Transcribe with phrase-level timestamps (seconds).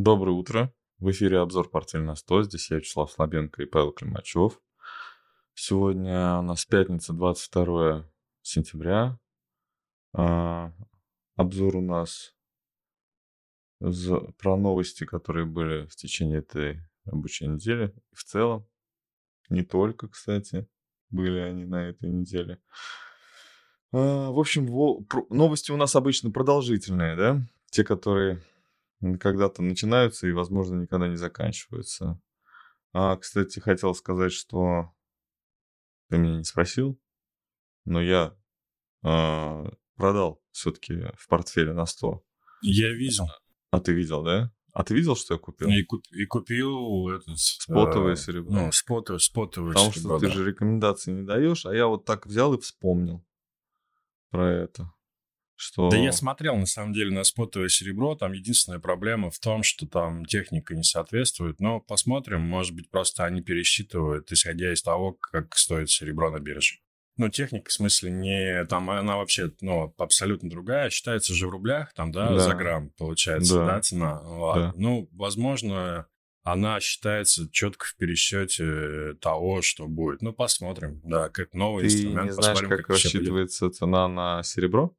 [0.00, 0.72] Доброе утро.
[1.00, 2.44] В эфире обзор «Портфель на 100».
[2.44, 4.60] Здесь я, Вячеслав Слабенко и Павел Климачев.
[5.54, 8.08] Сегодня у нас пятница, 22
[8.40, 9.18] сентября.
[10.12, 10.72] А,
[11.34, 12.32] обзор у нас
[13.80, 17.92] про новости, которые были в течение этой рабочей недели.
[18.12, 18.68] В целом,
[19.48, 20.68] не только, кстати,
[21.10, 22.62] были они на этой неделе.
[23.90, 24.64] А, в общем,
[25.28, 27.42] новости у нас обычно продолжительные, да?
[27.72, 28.40] Те, которые
[29.00, 32.20] когда-то начинаются и, возможно, никогда не заканчиваются.
[32.92, 34.92] А, кстати, хотел сказать, что
[36.08, 37.00] ты меня не спросил,
[37.84, 38.36] но я
[39.04, 39.64] э,
[39.96, 42.24] продал все-таки в портфеле на 100.
[42.62, 43.26] Я видел.
[43.70, 44.52] А ты видел, да?
[44.72, 45.68] А ты видел, что я купил?
[45.68, 47.38] И, куп, и купил этот...
[47.38, 48.52] Спотовое э, серебро.
[48.52, 50.28] Ну, спотовое, спотовое Потому серебро, что да.
[50.28, 53.24] ты же рекомендации не даешь, а я вот так взял и вспомнил
[54.30, 54.92] про это.
[55.60, 55.88] Что...
[55.88, 58.14] Да я смотрел, на самом деле, на спотовое серебро.
[58.14, 61.58] Там единственная проблема в том, что там техника не соответствует.
[61.58, 62.42] Но посмотрим.
[62.42, 66.76] Может быть, просто они пересчитывают, исходя из того, как стоит серебро на бирже.
[67.16, 68.64] Ну, техника, в смысле, не...
[68.66, 70.90] Там она вообще, ну, абсолютно другая.
[70.90, 72.38] Считается же в рублях, там, да, да.
[72.38, 74.22] за грамм, получается, да, да цена.
[74.54, 74.72] Да.
[74.76, 76.06] Ну, возможно,
[76.44, 80.22] она считается четко в пересчете того, что будет.
[80.22, 81.00] Ну, посмотрим.
[81.02, 82.26] Да, как новый Ты инструмент.
[82.26, 84.94] не знаешь, посмотрим, как, как рассчитывается цена на серебро?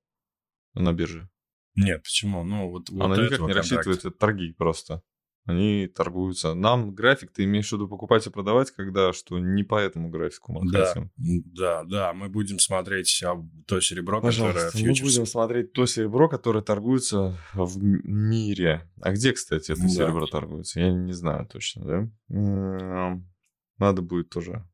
[0.81, 1.30] На бирже?
[1.75, 2.44] Нет, почему?
[2.44, 5.02] Ну, вот, вот Она никак не рассчитывает, это торги просто.
[5.45, 6.53] Они торгуются.
[6.53, 10.52] Нам график, ты имеешь в виду покупать и продавать, когда что не по этому графику
[10.52, 11.11] мы да, хотим?
[11.17, 13.35] Да, да, мы будем смотреть а,
[13.66, 15.00] то серебро, Пожалуйста, которое фьючерс.
[15.00, 18.88] мы будем смотреть то серебро, которое торгуется в мире.
[19.02, 19.88] А где, кстати, это да.
[19.88, 20.81] серебро торгуется?
[20.81, 23.19] Я не знаю точно, да?
[23.80, 24.67] Надо будет тоже.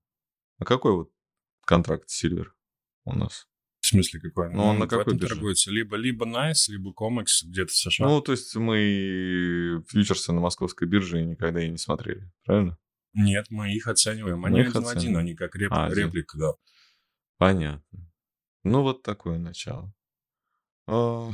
[0.57, 1.11] А какой вот
[1.65, 2.47] контракт Silver
[3.05, 3.47] у нас?
[3.85, 4.51] В смысле какой?
[4.51, 5.69] Ну, он на какой этом торгуется?
[5.69, 8.07] Либо, либо Nice, либо Comex где-то в США.
[8.07, 12.79] Ну, то есть мы фьючерсы на московской бирже никогда и не смотрели, правильно?
[13.13, 14.43] Нет, мы их оцениваем.
[14.43, 15.71] Они один в один, они как реп...
[15.71, 16.53] а, реплика, да.
[17.37, 18.11] Понятно.
[18.63, 19.93] Ну, вот такое начало.
[20.87, 21.29] А,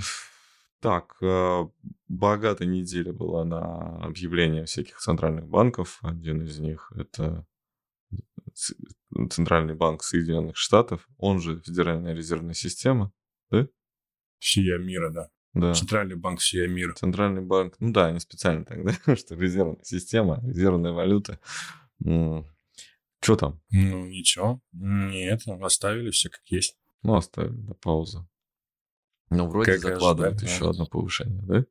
[0.81, 1.69] так, а,
[2.09, 5.99] богатая неделя была на объявление всяких центральных банков.
[6.01, 7.47] Один из них это
[9.29, 13.11] Центральный банк Соединенных Штатов, он же Федеральная резервная система,
[13.49, 13.67] да?
[14.39, 15.29] Всея мира, да.
[15.53, 15.73] Да.
[15.73, 16.93] Центральный банк всея мира.
[16.93, 21.39] Центральный банк, ну да, они специально тогда, что резервная система, резервная валюта.
[21.99, 23.61] Что там?
[23.69, 24.61] Ну, ничего.
[24.71, 26.77] Нет, оставили все как есть.
[27.03, 28.27] Ну, оставили, да, пауза.
[29.29, 30.69] Ну, вроде как закладывают ожидать, еще да.
[30.71, 31.65] одно повышение, да?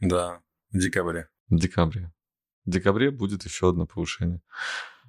[0.00, 1.28] Да, в декабре.
[1.48, 2.12] В декабре.
[2.64, 4.40] В декабре будет еще одно повышение.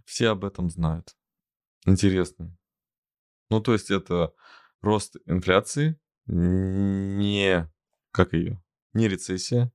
[0.06, 1.16] Все об этом знают.
[1.86, 2.58] Интересно.
[3.50, 4.34] Ну, то есть это
[4.82, 7.70] рост инфляции, не...
[8.12, 8.62] Как ее?
[8.94, 9.72] Не рецессия,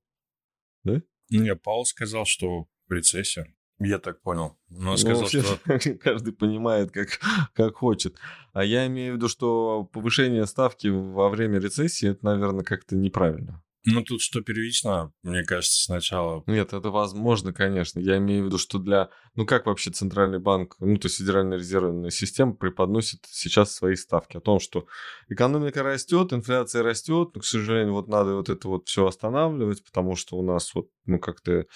[0.84, 1.02] да?
[1.30, 3.54] Не, Паул сказал, что рецессия.
[3.80, 4.58] Я так понял.
[4.68, 5.94] Но он сказал, ну, что...
[6.00, 7.20] Каждый понимает, как,
[7.52, 8.16] как хочет.
[8.52, 13.62] А я имею в виду, что повышение ставки во время рецессии, это, наверное, как-то неправильно.
[13.84, 16.42] Ну, тут что первично, мне кажется, сначала...
[16.46, 18.00] Нет, это возможно, конечно.
[18.00, 19.08] Я имею в виду, что для...
[19.34, 24.36] Ну, как вообще Центральный банк, ну, то есть Федеральная резервная система преподносит сейчас свои ставки
[24.36, 24.86] о том, что
[25.28, 30.16] экономика растет, инфляция растет, но, к сожалению, вот надо вот это вот все останавливать, потому
[30.16, 31.66] что у нас вот, ну, как-то...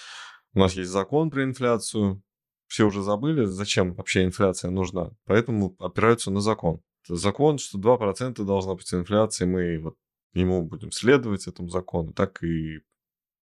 [0.55, 2.23] У нас есть закон про инфляцию,
[2.67, 6.81] все уже забыли, зачем вообще инфляция нужна, поэтому опираются на закон.
[7.09, 9.97] Закон, что 2% должна быть инфляция, мы вот
[10.33, 12.81] ему будем следовать этому закону, так и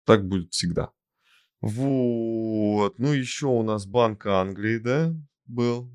[0.05, 0.91] так будет всегда.
[1.61, 2.99] Вот.
[2.99, 5.15] Ну, еще у нас Банк Англии, да,
[5.47, 5.91] был.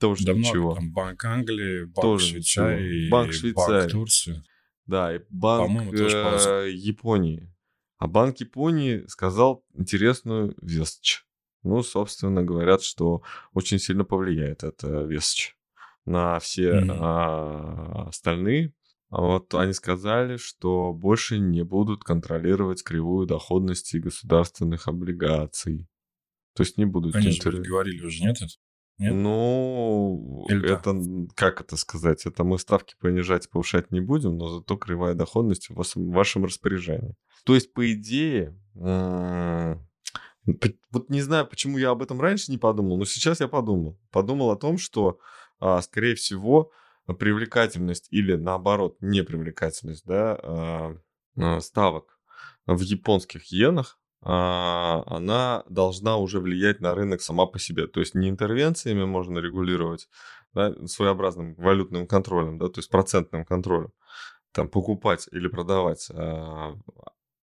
[0.00, 0.74] Тоже да ничего.
[0.74, 3.80] Там Банк Англии, Банк тоже Швейцарии, Банк Швейцарии.
[3.80, 4.42] Банк Турции.
[4.86, 7.50] Да, и Банк э, Японии.
[7.98, 11.24] А Банк Японии сказал интересную вещь.
[11.62, 13.22] Ну, собственно, говорят, что
[13.54, 15.54] очень сильно повлияет эта вещь
[16.04, 16.98] на все mm-hmm.
[17.00, 18.74] а, остальные
[19.20, 25.88] вот они сказали, что больше не будут контролировать кривую доходности государственных облигаций.
[26.54, 27.14] То есть не будут...
[27.14, 28.38] Они же говорили уже, нет?
[28.98, 29.14] Нет?
[29.14, 31.26] Ну, Или это, да?
[31.34, 35.74] как это сказать, это мы ставки понижать, повышать не будем, но зато кривая доходность в
[35.74, 37.14] вашем, в вашем распоряжении.
[37.44, 39.80] То есть, по идее, вот
[41.08, 43.98] не знаю, почему я об этом раньше не подумал, но сейчас я подумал.
[44.10, 45.18] Подумал о том, что,
[45.58, 46.70] а, скорее всего,
[47.12, 50.96] привлекательность или наоборот непривлекательность да, а,
[51.36, 52.18] а, ставок
[52.66, 57.86] в японских иенах, а, она должна уже влиять на рынок сама по себе.
[57.86, 60.08] То есть не интервенциями можно регулировать,
[60.54, 63.92] да, своеобразным валютным контролем, да, то есть процентным контролем,
[64.52, 66.10] там покупать или продавать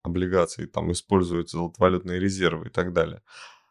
[0.03, 3.23] облигаций, там используются золотовалютные резервы и так далее.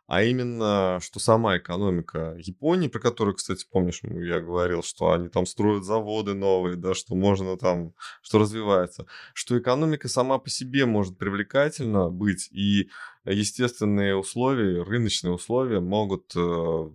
[0.08, 5.46] А именно, что сама экономика Японии, про которую, кстати, помнишь, я говорил, что они там
[5.46, 11.18] строят заводы новые, да, что можно там, что развивается, что экономика сама по себе может
[11.18, 12.90] привлекательно быть, и
[13.26, 16.90] естественные условия, рыночные условия могут э,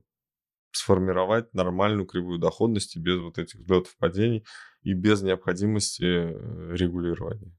[0.71, 4.47] сформировать нормальную кривую доходности без вот этих взлетов, падений
[4.81, 7.55] и без необходимости э, регулирования.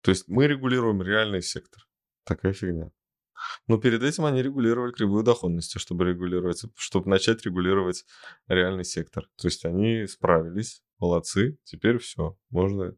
[0.00, 1.86] То есть мы регулируем реальный сектор.
[2.24, 2.90] Такая фигня.
[3.66, 8.04] Но перед этим они регулировали кривую доходности, чтобы регулировать, чтобы начать регулировать
[8.48, 9.28] реальный сектор.
[9.36, 12.94] То есть они справились, молодцы, теперь все, можно...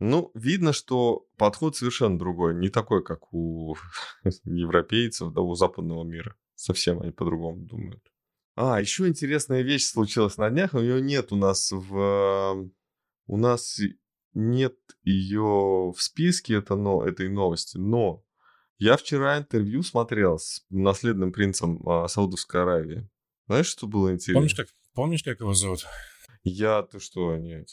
[0.00, 3.76] Ну, видно, что подход совершенно другой, не такой, как у
[4.44, 6.36] европейцев, да, у западного мира.
[6.54, 8.02] Совсем они по-другому думают.
[8.54, 12.70] А, еще интересная вещь случилась на днях, но ее нет у нас в...
[13.26, 13.80] У нас
[14.34, 18.24] нет ее в списке это, но, этой новости, но
[18.78, 23.08] я вчера интервью смотрел с наследным принцем а, Саудовской Аравии.
[23.46, 24.40] Знаешь, что было интересно?
[24.40, 25.86] Помнишь, как, помнишь, как его зовут?
[26.44, 27.68] Я, ты что, нет.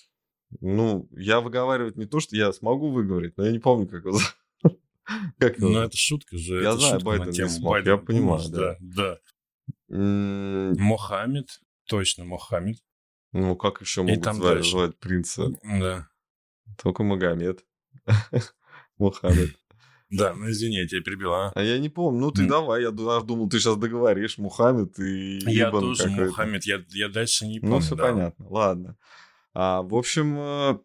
[0.61, 4.17] Ну, я выговаривать не то, что я смогу выговорить, но я не помню, как его
[4.17, 4.35] зовут.
[5.37, 5.69] Как его?
[5.69, 6.63] Ну, это шутка же.
[6.63, 8.75] Я знаю, Байден не смог, я понимаю, да.
[8.79, 9.19] Да.
[9.87, 12.77] Мохаммед, точно Мохаммед.
[13.31, 15.49] Ну, как еще могут звать, принца?
[15.61, 16.09] Да.
[16.81, 17.63] Только Магомед.
[18.97, 19.59] Мохаммед.
[20.09, 21.51] Да, ну извини, я тебя перебил, а?
[21.55, 22.19] А я не помню.
[22.19, 22.47] Ну ты mm.
[22.47, 27.55] давай, я думал, ты сейчас договоришь, Мухаммед и Я тоже Мухаммед, я, я дальше не
[27.55, 27.75] ну, помню.
[27.75, 28.03] Ну все да.
[28.03, 28.97] понятно, ладно.
[29.53, 30.79] А, в общем, э,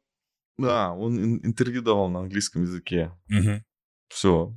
[0.59, 3.13] да, он интервью давал на английском языке.
[3.29, 3.63] Угу.
[4.09, 4.55] Все.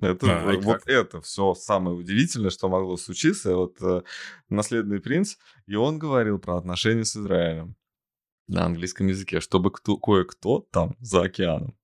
[0.00, 3.54] Это, а, вот это все самое удивительное, что могло случиться.
[3.56, 4.02] Вот э,
[4.48, 5.36] наследный принц,
[5.66, 7.76] и он говорил про отношения с Израилем
[8.46, 11.77] на английском языке, чтобы кто, кое-кто там за океаном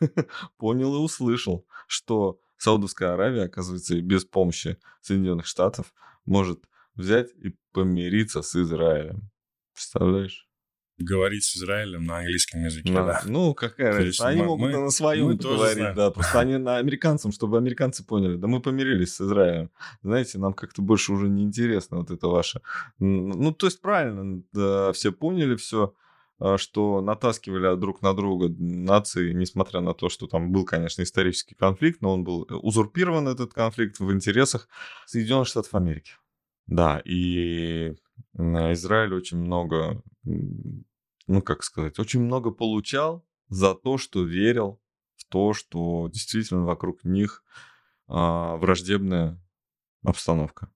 [0.56, 5.92] понял и услышал, что Саудовская Аравия, оказывается, без помощи Соединенных Штатов
[6.24, 6.60] может
[6.94, 9.30] взять и помириться с Израилем.
[9.74, 10.48] Представляешь?
[10.98, 13.22] Говорить с Израилем на английском языке, на, да.
[13.24, 14.28] Ну, какая разница?
[14.28, 16.10] Они мы, могут мы, на своем говорить, да.
[16.12, 18.36] Просто они на американцам, чтобы американцы поняли.
[18.36, 19.70] Да мы помирились с Израилем.
[20.02, 22.60] Знаете, нам как-то больше уже не интересно вот это ваше.
[22.98, 25.94] Ну, то есть правильно, да, все поняли все.
[26.44, 31.54] А, что натаскивали друг на друга нации, несмотря на то, что там был, конечно, исторический
[31.54, 34.68] конфликт, но он был узурпирован, этот конфликт, в интересах
[35.06, 36.14] Соединенных Штатов Америки.
[36.66, 37.94] Да, и
[38.34, 44.82] Израиль очень много, ну, как сказать, очень много получал за то, что верил
[45.14, 47.44] в то, что действительно вокруг них
[48.08, 49.40] а, враждебная
[50.02, 50.72] обстановка.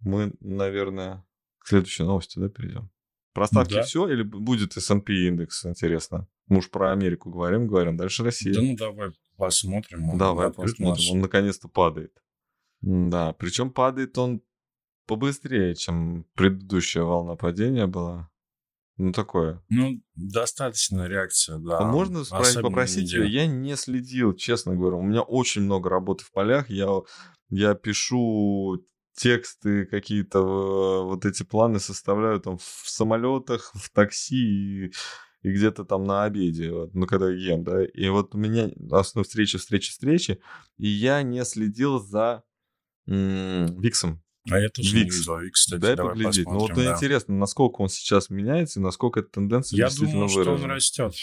[0.00, 1.24] Мы, наверное,
[1.58, 2.90] к следующей новости, да, перейдем?
[3.32, 3.82] Про ставки да.
[3.82, 6.26] все или будет S&P индекс, интересно?
[6.48, 8.52] Мы уж про Америку говорим, говорим, дальше Россия.
[8.52, 10.18] Да ну давай посмотрим.
[10.18, 11.10] Давай посмотрим, наш.
[11.10, 12.12] он наконец-то падает.
[12.80, 14.42] Да, причем падает он
[15.06, 18.30] побыстрее, чем предыдущая волна падения была.
[18.96, 19.62] Ну, такое.
[19.70, 21.78] Ну, достаточно реакция, да.
[21.78, 23.24] А можно спросить, попросить тебя?
[23.24, 24.96] Я не следил, честно говоря.
[24.96, 26.68] У меня очень много работы в полях.
[26.68, 26.86] Я,
[27.48, 28.84] я пишу
[29.20, 34.36] тексты какие-то, э, вот эти планы составляю там в самолетах, в такси
[34.86, 34.92] и,
[35.42, 39.24] и где-то там на обеде, вот, ну, когда ем, да, и вот у меня основные
[39.24, 40.40] встречи, встречи, встречи,
[40.78, 42.42] и я не следил за
[43.06, 44.22] м- Виксом.
[44.50, 45.14] А я тоже Викс.
[45.14, 46.46] не видел Викс, кстати, Дай давай поглядеть.
[46.46, 46.94] Ну, вот да.
[46.94, 50.56] интересно, насколько он сейчас меняется, и насколько эта тенденция я действительно думаю, выражена.
[50.56, 51.14] что он растет.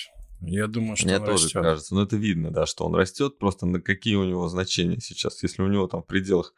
[0.42, 1.62] Я думаю, что Мне он тоже растет.
[1.64, 1.96] кажется.
[1.96, 3.40] Но это видно, да, что он растет.
[3.40, 5.42] Просто на какие у него значения сейчас.
[5.42, 6.54] Если у него там в пределах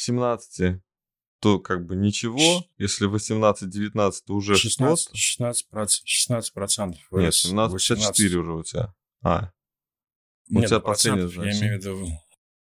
[0.00, 0.80] 17,
[1.40, 2.64] то как бы ничего.
[2.78, 7.00] Если 18-19, то уже 16, 16, 16 процентов.
[7.10, 8.94] Нет, 17,54 уже у тебя.
[9.22, 9.50] А.
[10.50, 12.08] У Нет, тебя последний, Я имею в виду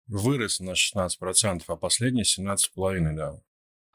[0.07, 3.41] вырос на 16 процентов, а последний 17,5, да.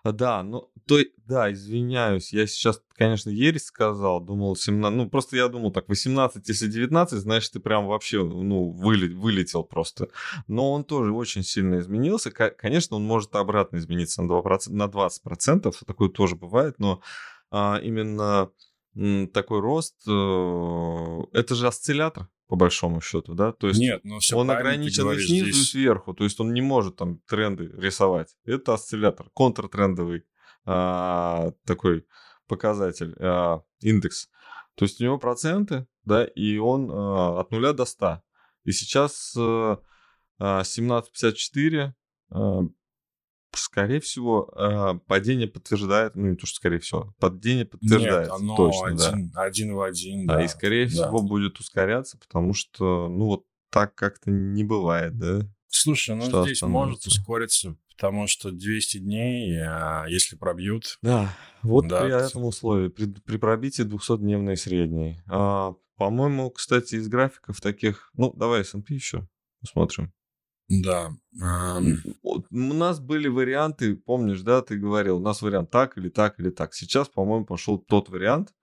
[0.04, 5.38] А, да, ну, то, да, извиняюсь, я сейчас, конечно, ересь сказал, думал 17, ну, просто
[5.38, 10.10] я думал так, 18, если 19, значит, ты прям вообще, ну, вылет, вылетел просто.
[10.48, 15.72] Но он тоже очень сильно изменился, конечно, он может обратно измениться на, 2%, на 20%,
[15.86, 17.02] такое тоже бывает, но
[17.52, 18.50] а, именно
[19.34, 23.54] такой рост, э, это же осциллятор, по большому счету, да?
[23.54, 25.56] То есть Нет, но все он ограничен и снизу, здесь...
[25.56, 28.36] и сверху, то есть он не может там тренды рисовать.
[28.44, 30.26] Это осциллятор, контртрендовый
[30.66, 32.06] а, такой
[32.50, 34.28] показатель, а, индекс.
[34.76, 38.22] То есть у него проценты, да, и он а, от нуля до 100.
[38.66, 39.80] И сейчас а,
[40.38, 41.94] 17.54
[42.32, 42.64] а,
[43.56, 48.30] скорее всего, э, падение подтверждает, ну не то, что скорее всего, падение подтверждает.
[48.30, 49.44] Нет, оно точно, один, да.
[49.44, 50.36] один в один, да.
[50.36, 50.92] да и скорее да.
[50.92, 55.42] всего будет ускоряться, потому что, ну вот так как-то не бывает, да?
[55.68, 60.98] Слушай, ну что здесь может ускориться, потому что 200 дней, а если пробьют...
[61.02, 65.22] Да, вот да, при этом условии, при, при пробитии 200-дневной средней.
[65.28, 68.12] А, по-моему, кстати, из графиков таких...
[68.16, 69.28] Ну, давай S&P еще
[69.62, 70.12] посмотрим.
[70.80, 71.12] Да.
[72.50, 76.50] У нас были варианты, помнишь, да, ты говорил, у нас вариант так или так или
[76.50, 76.74] так.
[76.74, 78.54] Сейчас, по-моему, пошел тот вариант,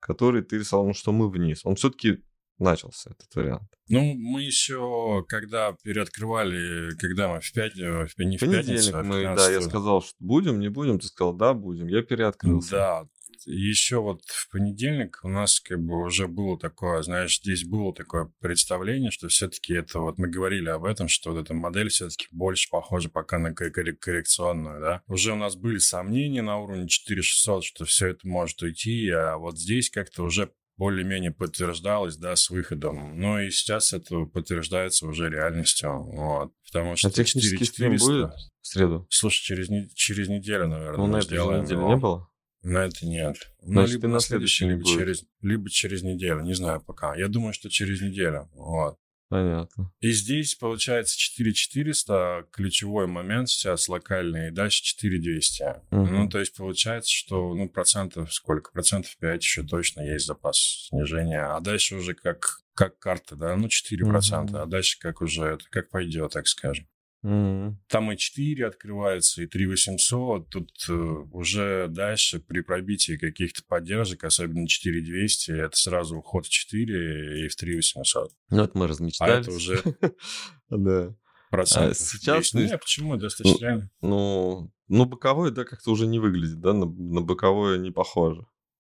[0.00, 1.60] который ты рисовал, ну, что мы вниз.
[1.64, 2.24] Он все-таки
[2.58, 3.70] начался, этот вариант.
[3.88, 9.22] Ну, мы еще, когда переоткрывали, когда мы в пятницу, не в пятницу, а в мы,
[9.22, 12.70] да, я сказал, что будем, не будем, ты сказал, да, будем, я переоткрылся.
[12.70, 13.08] Да,
[13.44, 18.32] еще вот в понедельник у нас как бы уже было такое, знаешь, здесь было такое
[18.40, 22.68] представление, что все-таки это вот мы говорили об этом, что вот эта модель все-таки больше
[22.70, 25.02] похожа пока на коррекционную, да.
[25.06, 29.58] Уже у нас были сомнения на уровне 4600, что все это может уйти, а вот
[29.58, 33.18] здесь как-то уже более-менее подтверждалось, да, с выходом.
[33.18, 36.52] Ну и сейчас это подтверждается уже реальностью, вот.
[36.66, 38.06] Потому что а технический 4400...
[38.06, 39.06] будет в среду?
[39.08, 39.88] Слушай, через, не...
[39.94, 42.28] через неделю, наверное, Ну, на этой неделе не было?
[42.64, 43.36] На это нет.
[43.62, 46.40] Ну, либо на следующий, либо через, либо через неделю.
[46.40, 47.14] Не знаю пока.
[47.14, 48.48] Я думаю, что через неделю.
[48.54, 48.96] Вот.
[49.28, 49.92] Понятно.
[50.00, 55.62] И здесь получается 4400, ключевой момент сейчас локальный, и дальше 4200.
[55.90, 56.06] Угу.
[56.06, 58.70] Ну, то есть получается, что, ну, процентов сколько?
[58.72, 61.44] Процентов 5 еще точно есть запас снижения.
[61.44, 64.50] А дальше уже как, как карта, да, ну, 4%.
[64.50, 64.56] Угу.
[64.56, 66.86] А дальше как уже, это как пойдет, так скажем.
[67.24, 67.74] Mm-hmm.
[67.88, 70.50] Там и 4 открывается, и 3 800.
[70.50, 76.50] Тут э, уже дальше при пробитии каких-то поддержек, особенно 4 200, это сразу уход в
[76.50, 78.30] 4 и в 3 800.
[78.50, 79.34] Ну, это мы размечтались.
[79.34, 79.82] А это уже...
[80.70, 81.14] Да.
[81.50, 82.52] А сейчас...
[82.52, 83.16] Нет, почему?
[83.16, 88.44] Достаточно Ну, ну, боковой, да, как-то уже не выглядит, да, на, на боковое не похоже.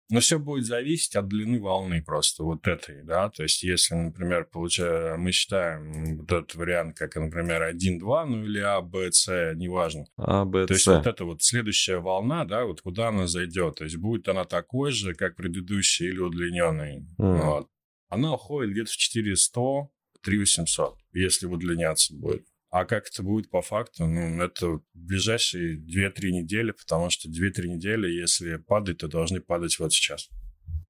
[0.10, 3.30] Но все будет зависеть от длины волны просто вот этой, да.
[3.30, 8.60] То есть, если, например, получая, мы считаем вот этот вариант, как, например, 1-2, ну или
[8.60, 10.06] А, Б, С, неважно.
[10.16, 13.76] А, Б, То есть, вот это вот следующая волна, да, вот куда она зайдет.
[13.76, 17.06] То есть, будет она такой же, как предыдущая или удлиненный.
[17.20, 17.42] Mm.
[17.46, 17.70] Вот.
[18.10, 19.90] Она уходит где-то в 400,
[20.22, 22.48] 3800, если удлиняться будет.
[22.70, 24.08] А как это будет по факту?
[24.08, 29.94] Ну, это ближайшие 2-3 недели, потому что 2-3 недели, если падать, то должны падать вот
[29.94, 30.30] сейчас.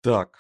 [0.01, 0.39] Так,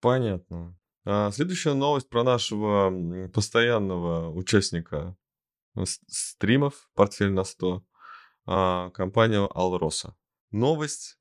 [0.00, 0.78] понятно.
[1.04, 5.16] А, следующая новость про нашего постоянного участника
[5.84, 7.82] стримов «Портфель на 100»,
[8.46, 10.16] а, компания Алроса.
[10.50, 11.18] Новость,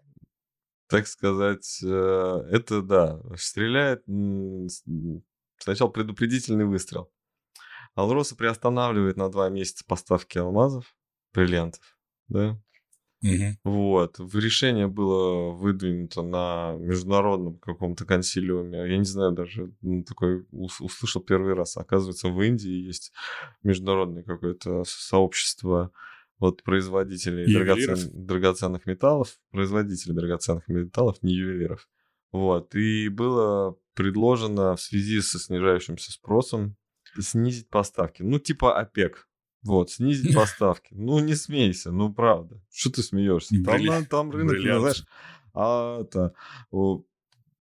[0.88, 4.03] так сказать, э, это, да, стреляет
[5.57, 7.12] сначала предупредительный выстрел.
[7.98, 10.96] Алроса приостанавливает на два месяца поставки алмазов,
[11.34, 12.62] бриллиантов, да?
[13.24, 13.58] Угу.
[13.63, 14.20] Вот.
[14.36, 18.88] Решение было выдвинуто на международном каком-то консилиуме.
[18.88, 21.75] Я не знаю даже, ну, такой услышал первый раз.
[21.75, 23.12] Оказывается, в Индии есть
[23.63, 25.92] международное какое-то сообщество
[26.38, 28.12] вот производителей драгоцен...
[28.13, 31.89] драгоценных металлов, производителей драгоценных металлов, не ювелиров.
[32.32, 32.75] Вот.
[32.75, 36.77] И было предложено в связи со снижающимся спросом
[37.21, 38.24] снизить поставки.
[38.24, 39.27] Ну, типа ОПЕК.
[39.63, 40.93] Вот, снизить поставки.
[40.93, 42.62] Ну, не смейся, ну, правда.
[42.71, 43.55] Что ты смеешься?
[43.63, 45.03] Там, там рынок, ну, знаешь,
[45.53, 46.33] а это...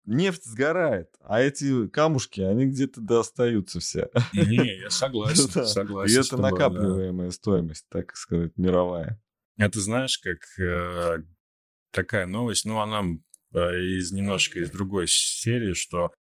[0.07, 4.11] Нефть сгорает, а эти камушки, они где-то достаются все.
[4.35, 6.15] Не, я согласен, согласен.
[6.15, 9.19] И это накапливаемая стоимость, так сказать, мировая.
[9.57, 11.23] Это знаешь, как э,
[11.91, 13.03] такая новость, ну, она
[13.55, 16.13] э, из немножко из другой серии, что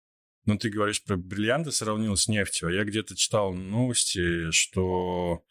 [0.46, 2.68] ну, ты говоришь про бриллианты, сравнил с нефтью.
[2.68, 5.42] А я где-то читал новости, что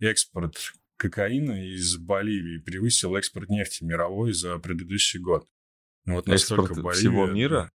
[0.00, 0.56] экспорт
[0.96, 5.48] кокаина из Боливии превысил экспорт нефти мировой за предыдущий год.
[6.06, 7.72] Вот экспорт Боливия, всего мира?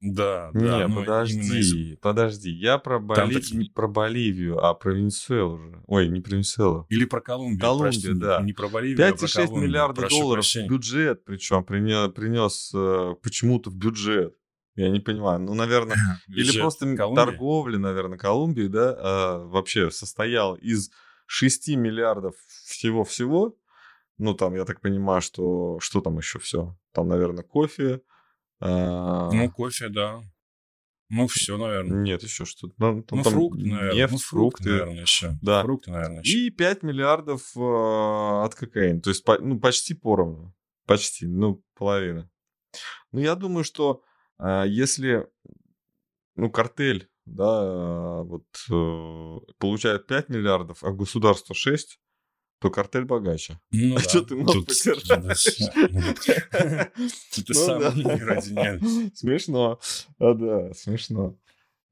[0.00, 0.88] Да, Не, да.
[0.88, 1.98] подожди, из...
[1.98, 2.50] подожди.
[2.52, 3.40] Я про, Боли...
[3.40, 3.50] так...
[3.50, 5.82] не про Боливию, а про Венесуэлу же.
[5.88, 6.86] Ой, не про Венесуэлу.
[6.88, 7.78] Или про Колумбию.
[7.78, 8.40] Прости, да.
[8.42, 9.68] Не про Боливию, 5,6 а про Колумбию.
[9.68, 10.68] миллиарда Прошу долларов прощения.
[10.68, 14.37] бюджет, причем принес, принес э, почему-то в бюджет.
[14.78, 15.40] Я не понимаю.
[15.40, 15.96] Ну, наверное,
[16.28, 17.24] или просто Колумбия?
[17.24, 20.92] торговля, наверное, Колумбии, да, а, вообще состоял из
[21.26, 23.56] 6 миллиардов всего-всего.
[24.18, 26.76] Ну, там, я так понимаю, что что там еще все?
[26.92, 28.02] Там, наверное, кофе.
[28.60, 29.32] А...
[29.32, 30.20] Ну, кофе, да.
[31.10, 32.00] Ну, все, наверное.
[32.02, 32.74] Нет, еще что-то.
[32.78, 33.94] Ну, ну там фрукты, наверное.
[33.94, 34.70] Нефть, ну, фрукты.
[34.70, 35.38] наверное, еще.
[35.42, 35.62] Да.
[35.64, 36.38] Фрукты, наверное, еще.
[36.38, 39.00] И 5 миллиардов э, от кокаина.
[39.00, 40.54] То есть, по, ну, почти поровну.
[40.86, 42.30] Почти, ну, половина.
[43.10, 44.02] Ну, я думаю, что
[44.40, 45.28] если,
[46.36, 51.98] ну, картель, да, вот э, получает 5 миллиардов, а государство 6,
[52.60, 53.60] то картель богаче.
[53.70, 54.08] Ну, а да.
[54.08, 54.66] что ты нос Тут...
[54.66, 55.46] потираешь?
[57.38, 58.82] Это сам ради нет.
[59.16, 59.78] Смешно.
[60.18, 61.38] А, да, смешно.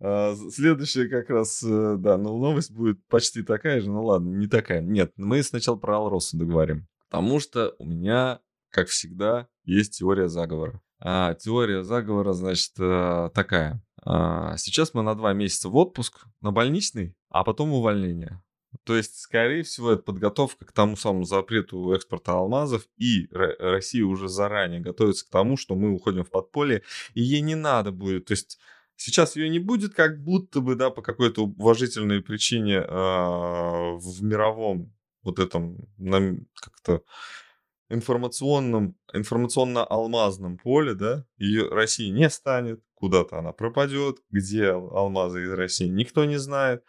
[0.00, 4.46] А, следующая как раз, э, да, ну, новость будет почти такая же, ну ладно, не
[4.46, 4.80] такая.
[4.80, 6.86] Нет, мы сначала про Алросу договорим.
[7.08, 10.82] Потому что у меня, как всегда, есть теория заговора.
[10.98, 13.82] А теория заговора, значит, э, такая.
[14.02, 18.42] А, сейчас мы на два месяца в отпуск, на больничный, а потом увольнение.
[18.84, 24.28] То есть, скорее всего, это подготовка к тому самому запрету экспорта алмазов, и Россия уже
[24.28, 26.82] заранее готовится к тому, что мы уходим в подполье,
[27.14, 28.26] и ей не надо будет.
[28.26, 28.58] То есть
[28.96, 34.94] Сейчас ее не будет, как будто бы, да, по какой-то уважительной причине э, в мировом
[35.22, 35.86] вот этом
[36.54, 37.02] как-то
[37.88, 45.86] информационном, информационно-алмазном поле, да, ее России не станет, куда-то она пропадет, где алмазы из России
[45.86, 46.84] никто не знает,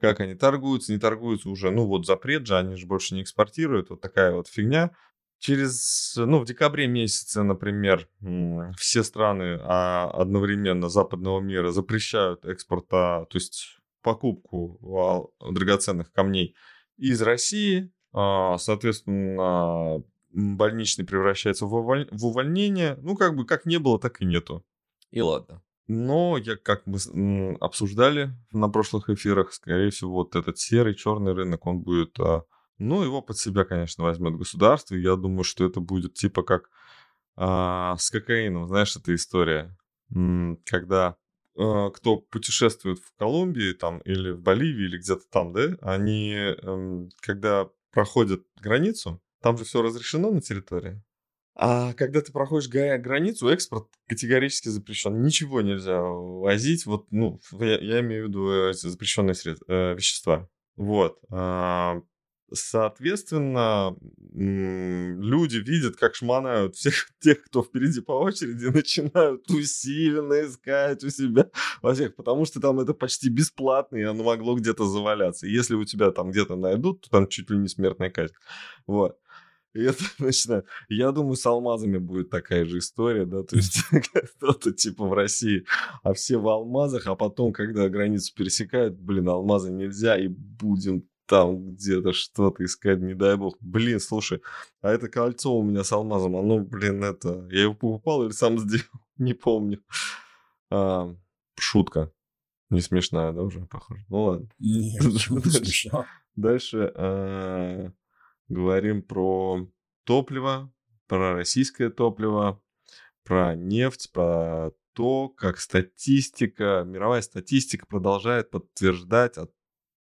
[0.00, 3.90] как они торгуются, не торгуются уже, ну вот запрет же, они же больше не экспортируют,
[3.90, 4.90] вот такая вот фигня.
[5.38, 8.08] Через, ну, в декабре месяце, например,
[8.78, 16.54] все страны а, одновременно западного мира запрещают экспорт, а, то есть покупку драгоценных камней
[16.96, 22.08] из России, а, соответственно, больничный превращается в, уволь...
[22.10, 22.98] в увольнение.
[23.02, 24.64] Ну, как бы, как не было, так и нету.
[25.10, 25.62] И ладно.
[25.88, 31.66] Но, я, как мы обсуждали на прошлых эфирах, скорее всего, вот этот серый, черный рынок,
[31.66, 32.16] он будет
[32.78, 34.94] ну, его под себя, конечно, возьмет государство.
[34.94, 36.68] И я думаю, что это будет типа как
[37.36, 38.66] а, с кокаином.
[38.66, 39.76] Знаешь, эта история,
[40.64, 41.16] когда
[41.56, 47.08] а, кто путешествует в Колумбии там или в Боливии или где-то там, да, они, а,
[47.20, 51.02] когда проходят границу, там же все разрешено на территории.
[51.54, 55.22] А когда ты проходишь границу, экспорт категорически запрещен.
[55.22, 56.86] Ничего нельзя возить.
[56.86, 60.48] Вот, ну, я, я имею в виду эти запрещенные средства, э, вещества.
[60.76, 61.18] Вот.
[61.30, 62.00] А,
[62.54, 63.96] Соответственно,
[64.34, 71.50] люди видят, как шманают всех тех, кто впереди по очереди, начинают усиленно искать у себя
[71.80, 75.46] во всех, потому что там это почти бесплатно, и оно могло где-то заваляться.
[75.46, 78.34] если у тебя там где-то найдут, то там чуть ли не смертная казнь.
[78.86, 79.16] Вот.
[79.74, 80.66] И это начинает.
[80.88, 83.78] Я думаю, с алмазами будет такая же история, да, то есть
[84.36, 85.64] кто-то типа в России,
[86.02, 91.72] а все в алмазах, а потом, когда границу пересекают, блин, алмазы нельзя, и будем там
[91.72, 93.56] где-то что-то искать, не дай бог.
[93.60, 94.42] Блин, слушай,
[94.82, 97.48] а это кольцо у меня с алмазом, оно, блин, это...
[97.50, 98.84] Я его покупал или сам сделал?
[99.16, 99.80] Не помню.
[100.70, 101.14] А,
[101.58, 102.12] шутка.
[102.70, 104.04] Не смешная, да, уже, похоже?
[104.08, 104.48] Ну ладно.
[104.58, 105.90] Нет, дальше,
[106.36, 107.92] дальше а,
[108.48, 109.68] говорим про
[110.04, 110.72] топливо,
[111.06, 112.62] про российское топливо,
[113.24, 119.36] про нефть, про то, как статистика, мировая статистика продолжает подтверждать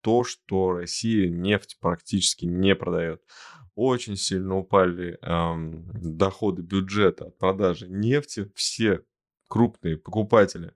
[0.01, 3.23] то, что Россия нефть практически не продает.
[3.75, 8.51] Очень сильно упали эм, доходы бюджета от продажи нефти.
[8.53, 9.03] Все
[9.47, 10.73] крупные покупатели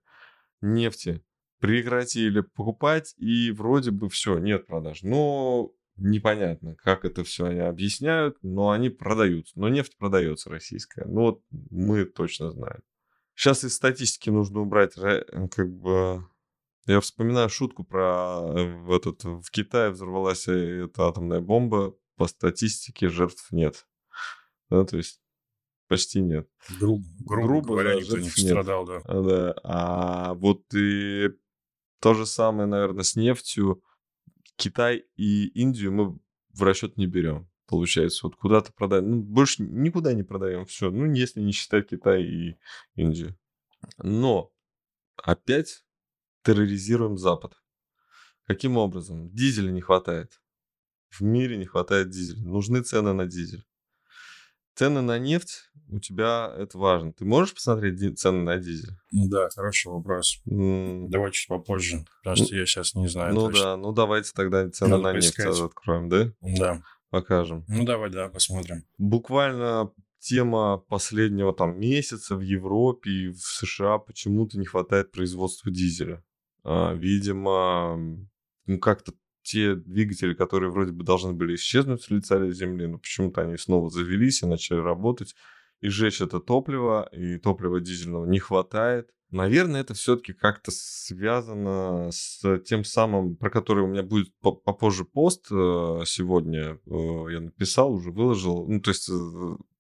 [0.62, 1.24] нефти
[1.60, 5.04] прекратили покупать, и вроде бы все, нет продаж.
[5.04, 9.48] Но непонятно, как это все они объясняют, но они продают.
[9.56, 11.06] Но нефть продается российская.
[11.06, 12.82] Ну вот мы точно знаем.
[13.36, 16.24] Сейчас из статистики нужно убрать как бы
[16.88, 21.96] я вспоминаю шутку про в этот в Китае взорвалась э, эта атомная бомба.
[22.16, 23.86] По статистике жертв нет.
[24.70, 25.22] Да, то есть
[25.88, 26.50] почти нет.
[26.80, 29.02] Грубо, грубо, грубо говоря, да, никто не пострадал, да.
[29.04, 29.56] А, да.
[29.64, 31.30] А вот и
[32.00, 33.84] то же самое, наверное, с нефтью.
[34.58, 36.20] Китай и Индию мы
[36.54, 37.50] в расчет не берем.
[37.68, 39.10] Получается, вот куда-то продаем.
[39.10, 40.66] Ну, больше никуда не продаем.
[40.66, 40.90] Все.
[40.90, 42.58] Ну, если не считать Китай и
[42.96, 43.38] Индию.
[43.98, 44.52] Но
[45.16, 45.86] опять
[46.44, 47.54] терроризируем Запад.
[48.44, 49.30] Каким образом?
[49.30, 50.42] Дизеля не хватает.
[51.10, 52.42] В мире не хватает дизеля.
[52.44, 53.66] Нужны цены на дизель.
[54.78, 57.12] Цены на нефть у тебя это важно.
[57.12, 58.92] Ты можешь посмотреть цены на дизель?
[59.12, 60.40] Ну да, хороший вопрос.
[60.48, 61.08] Mm.
[61.08, 63.34] Давай чуть попозже, потому что я сейчас не знаю.
[63.34, 63.64] Ну точно.
[63.64, 65.48] да, ну давайте тогда цены Надо на поискать.
[65.48, 66.32] нефть откроем, да?
[66.42, 66.84] Да.
[67.10, 67.66] Покажем.
[67.68, 68.84] Ну давай, да, посмотрим.
[69.00, 76.24] Буквально тема последнего там месяца в Европе и в США почему-то не хватает производства дизеля.
[76.64, 77.98] А, видимо,
[78.68, 79.14] ну, как-то
[79.48, 83.90] те двигатели, которые вроде бы должны были исчезнуть с лица Земли, но почему-то они снова
[83.90, 85.36] завелись и начали работать.
[85.80, 89.10] И жечь это топливо, и топлива дизельного не хватает.
[89.30, 95.48] Наверное, это все-таки как-то связано с тем самым, про который у меня будет попозже пост
[95.52, 96.80] э, сегодня.
[96.86, 98.68] Э, я написал, уже выложил.
[98.68, 99.14] Ну, то есть э,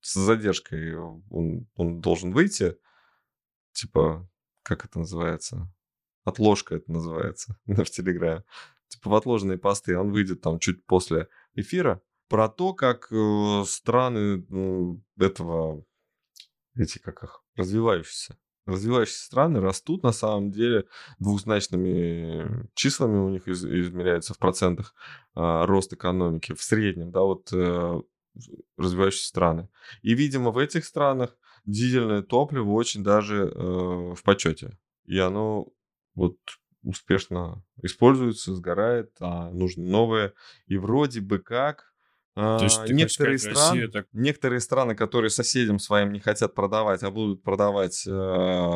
[0.01, 2.77] с задержкой он, он должен выйти.
[3.73, 4.29] Типа,
[4.63, 5.69] как это называется?
[6.23, 8.43] Отложка это называется в Телеграме.
[8.87, 9.97] Типа в отложенные посты.
[9.97, 12.01] Он выйдет там чуть после эфира.
[12.29, 15.85] Про то, как э, страны э, этого,
[16.75, 20.85] эти как их, развивающиеся, развивающиеся страны растут на самом деле
[21.19, 24.93] двухзначными числами у них из, измеряется в процентах
[25.35, 28.01] э, рост экономики в среднем, да, вот э,
[28.77, 29.69] развивающиеся страны.
[30.01, 34.77] И, видимо, в этих странах дизельное топливо очень даже э, в почете.
[35.05, 35.67] И оно
[36.15, 36.37] вот
[36.87, 40.33] успешно используется, сгорает, а нужно новое.
[40.67, 41.93] И вроде бы как
[42.37, 44.07] то есть, а, некоторые, сказать, страны, так...
[44.13, 48.71] некоторые страны, которые соседям своим не хотят продавать, а будут продавать э,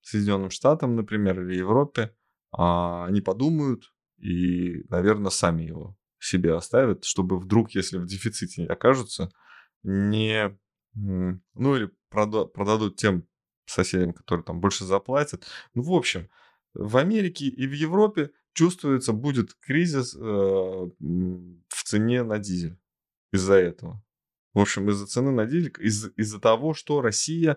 [0.00, 7.40] Соединенным Штатам, например, или Европе, э, они подумают и, наверное, сами его себе оставят, чтобы
[7.40, 9.32] вдруг, если в дефиците окажутся,
[9.82, 10.56] не...
[10.94, 13.26] Ну, или прода- продадут тем
[13.64, 15.46] соседям, которые там больше заплатят.
[15.74, 16.28] Ну, в общем,
[16.74, 22.78] в Америке и в Европе чувствуется, будет кризис э, в цене на дизель
[23.32, 24.02] из-за этого.
[24.54, 27.56] В общем, из-за цены на дизель, из- из-за того, что Россия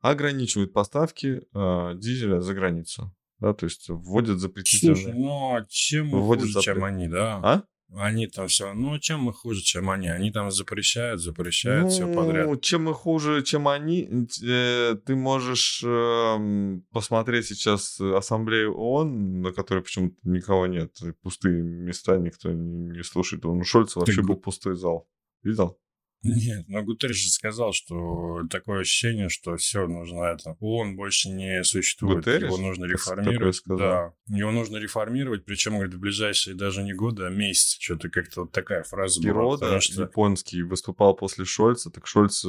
[0.00, 3.14] ограничивает поставки э, дизеля за границу.
[3.38, 4.96] Да, то есть вводят запретительные...
[4.96, 6.62] Слушай, ну а чем мы хуже, запрет...
[6.62, 7.40] чем они, да?
[7.42, 7.64] А?
[7.96, 10.08] Они там все, ну чем мы хуже, чем они?
[10.08, 12.60] Они там запрещают, запрещают ну, все подряд.
[12.60, 14.08] Чем мы хуже, чем они,
[14.42, 22.16] э, ты можешь э, посмотреть сейчас ассамблею ООН, на которой почему-то никого нет, пустые места,
[22.16, 23.44] никто не, слушает.
[23.44, 24.26] У Шольца вообще ты...
[24.26, 25.08] был пустой зал.
[25.42, 25.78] Видел?
[26.24, 30.56] Нет, но Гутерриш же сказал, что такое ощущение, что все нужно это.
[30.58, 32.18] ООН больше не существует.
[32.18, 32.44] Гутерриш?
[32.44, 33.60] Его нужно реформировать.
[33.66, 34.12] Да.
[34.28, 37.76] Его нужно реформировать, причем, говорит, в ближайшие даже не годы, а месяцы.
[37.78, 39.80] Что-то как-то вот такая фраза Герода, была.
[39.80, 40.02] что...
[40.02, 42.42] японский, выступал после Шольца, так Шольц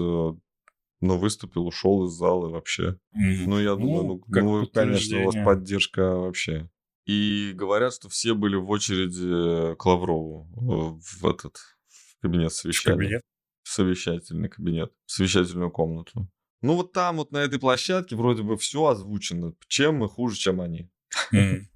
[1.02, 2.98] ну, выступил, ушел из зала вообще.
[3.16, 3.44] Mm.
[3.48, 6.70] Ну, я думаю, ну, ну, ну конечно, у вас поддержка вообще.
[7.06, 11.58] И говорят, что все были в очереди к Лаврову в этот
[11.88, 12.96] в кабинет совещания.
[12.96, 13.22] В кабинет?
[13.66, 16.30] В совещательный кабинет, в совещательную комнату.
[16.62, 20.62] Ну вот там вот на этой площадке вроде бы все озвучено, чем мы хуже, чем
[20.62, 20.90] они.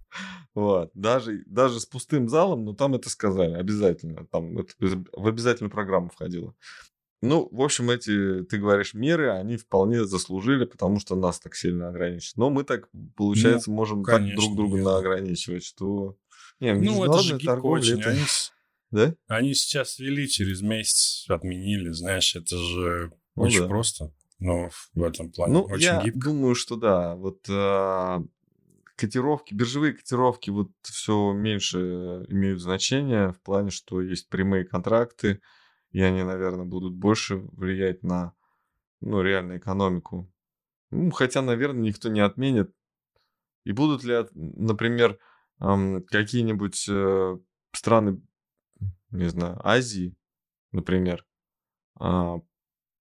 [0.55, 0.89] Вот.
[0.95, 4.25] Даже, даже с пустым залом, но там это сказали обязательно.
[4.25, 6.55] Там это в обязательную программу входило.
[7.21, 11.89] Ну, в общем, эти, ты говоришь, меры, они вполне заслужили, потому что нас так сильно
[11.89, 12.37] ограничивают.
[12.37, 14.85] Но мы так, получается, ну, можем конечно, так друг друга нет.
[14.85, 16.17] наограничивать, что...
[16.59, 18.09] Не, ну, это же торговля, это...
[18.09, 18.21] Они,
[18.91, 19.15] да?
[19.27, 23.67] Они сейчас ввели, через месяц отменили, знаешь, это же ну, очень да.
[23.67, 24.13] просто.
[24.39, 26.19] Но в этом плане ну, очень я гибко.
[26.19, 27.15] думаю, что да.
[27.15, 28.23] Вот а,
[28.95, 35.41] котировки, биржевые котировки вот все меньше имеют значение в плане, что есть прямые контракты,
[35.91, 38.33] и они, наверное, будут больше влиять на
[39.01, 40.31] ну, реальную экономику.
[40.91, 42.73] Ну, хотя, наверное, никто не отменит.
[43.65, 45.19] И будут ли, например,
[45.59, 47.37] какие-нибудь э,
[47.73, 48.21] страны
[49.11, 50.15] не знаю, Азии,
[50.71, 51.25] например,
[51.95, 52.39] а,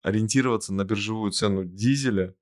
[0.02, 2.34] ориентироваться на биржевую цену дизеля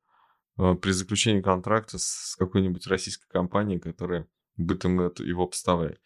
[0.56, 5.98] а, при заключении контракта с какой-нибудь российской компанией, которая будет им его поставлять.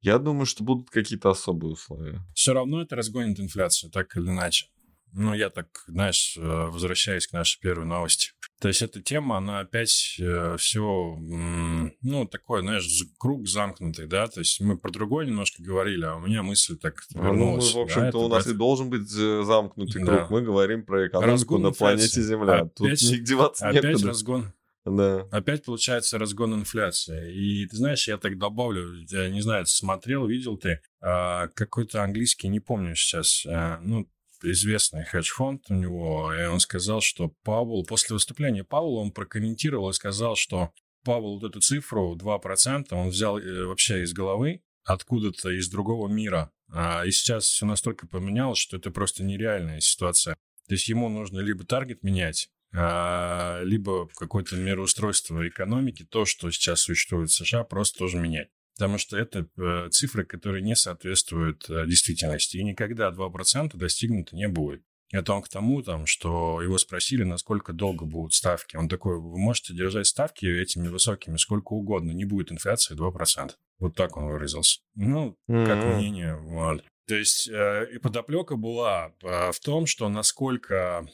[0.00, 2.20] Я думаю, что будут какие-то особые условия.
[2.34, 4.68] Все равно это разгонит инфляцию, так или иначе.
[5.12, 8.32] Ну, я так, знаешь, э, возвращаясь к нашей первой новости.
[8.60, 12.88] То есть эта тема, она опять э, все, ну, такой, знаешь,
[13.18, 17.02] круг замкнутый, да, то есть мы про другое немножко говорили, а у меня мысль так
[17.14, 17.74] вернулась.
[17.74, 18.54] Ну, в общем-то, да, у нас это...
[18.54, 20.18] и должен быть э, замкнутый да.
[20.18, 20.30] круг.
[20.30, 22.60] Мы говорим про экономику разгон на планете Земля.
[22.60, 24.06] Опять, Тут не деваться Опять некуда.
[24.08, 24.52] разгон.
[24.86, 25.26] Да.
[25.32, 27.34] Опять получается разгон инфляции.
[27.34, 32.48] И ты знаешь, я так добавлю, я не знаю, смотрел, видел ты, а, какой-то английский,
[32.48, 34.08] не помню сейчас, а, ну,
[34.42, 39.94] известный хедж-фонд у него, и он сказал, что Павел, после выступления Павла он прокомментировал и
[39.94, 40.70] сказал, что
[41.04, 46.50] Павел вот эту цифру 2% он взял э, вообще из головы, откуда-то из другого мира.
[46.68, 50.34] А, и сейчас все настолько поменялось, что это просто нереальная ситуация.
[50.66, 56.80] То есть ему нужно либо таргет менять, а, либо какое-то мироустройство экономики, то, что сейчас
[56.80, 58.48] существует в США, просто тоже менять.
[58.76, 62.58] Потому что это э, цифры, которые не соответствуют э, действительности.
[62.58, 64.82] И никогда 2% достигнуто не будет.
[65.12, 68.76] Это он к тому, там, что его спросили, насколько долго будут ставки.
[68.76, 73.52] Он такой, вы можете держать ставки этими высокими сколько угодно, не будет инфляции 2%.
[73.78, 74.80] Вот так он выразился.
[74.94, 75.66] Ну, mm-hmm.
[75.66, 76.36] как мнение.
[76.36, 76.84] Вот.
[77.06, 81.06] То есть э, и подоплека была э, в том, что насколько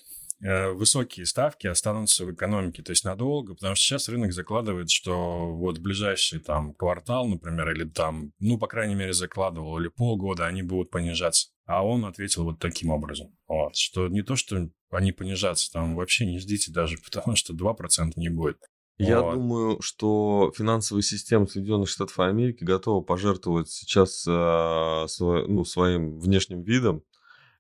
[0.43, 5.79] высокие ставки останутся в экономике, то есть надолго, потому что сейчас рынок закладывает, что вот
[5.79, 10.91] ближайший там квартал, например, или там, ну, по крайней мере, закладывал, или полгода они будут
[10.91, 11.51] понижаться.
[11.67, 16.27] А он ответил вот таким образом, вот, что не то, что они понижаться, там вообще
[16.27, 18.59] не ждите даже, потому что 2% не будет.
[18.99, 19.35] Я вот.
[19.35, 26.63] думаю, что финансовая система Соединенных Штатов Америки готова пожертвовать сейчас э, свой, ну, своим внешним
[26.63, 27.03] видом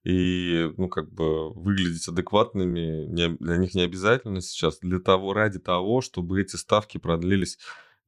[0.05, 5.59] и, ну, как бы выглядеть адекватными не, для них не обязательно сейчас, для того, ради
[5.59, 7.59] того, чтобы эти ставки продлились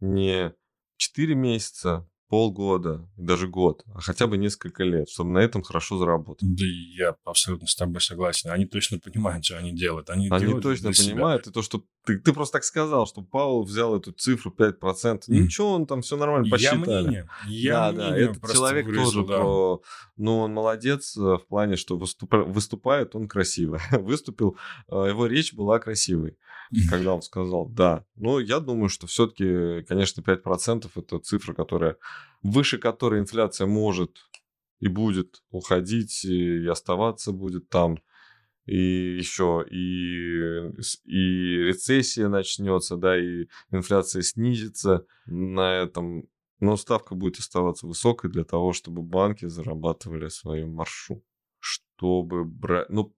[0.01, 0.55] не
[0.97, 6.42] 4 месяца, полгода, даже год, а хотя бы несколько лет, чтобы на этом хорошо заработать.
[6.42, 8.51] Да я абсолютно с тобой согласен.
[8.51, 10.11] Они точно понимают, что они делают.
[10.11, 11.44] Они, они делают точно понимают.
[11.44, 11.53] Себя.
[11.53, 14.81] И то, что ты, ты просто так сказал, что Паул взял эту цифру 5%.
[14.81, 15.20] Mm.
[15.29, 16.81] Ничего, он там все нормально посчитали.
[16.81, 17.29] Я мнение.
[17.47, 19.37] Я да, мнение да, этот человек выразил, тоже да.
[19.38, 19.83] про...
[20.16, 22.33] Ну, он молодец э, в плане, что выступ...
[22.33, 23.81] выступает он красиво.
[23.92, 24.57] Выступил,
[24.88, 26.37] э, его речь была красивой
[26.88, 28.05] когда он сказал «да».
[28.16, 31.96] Но я думаю, что все-таки, конечно, 5% это цифра, которая,
[32.42, 34.18] выше которой инфляция может
[34.81, 37.98] и будет уходить, и оставаться будет там.
[38.66, 40.70] И еще и,
[41.05, 46.29] и рецессия начнется, да, и инфляция снизится на этом.
[46.61, 51.22] Но ставка будет оставаться высокой для того, чтобы банки зарабатывали свою маршу.
[51.61, 52.88] Чтобы брать...
[52.88, 53.14] Ну,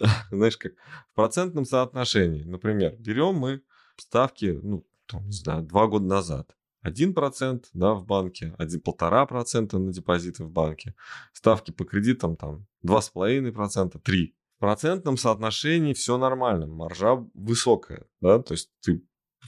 [0.30, 0.72] знаешь, как
[1.12, 2.42] в процентном соотношении.
[2.42, 3.62] Например, берем мы
[3.96, 6.56] ставки, ну, там, не знаю, два года назад.
[6.86, 10.94] 1% да, в банке, 1,5% на депозиты в банке.
[11.32, 14.32] Ставки по кредитам там 2,5%, 3%.
[14.56, 19.02] В процентном соотношении все нормально, маржа высокая, да, то есть ты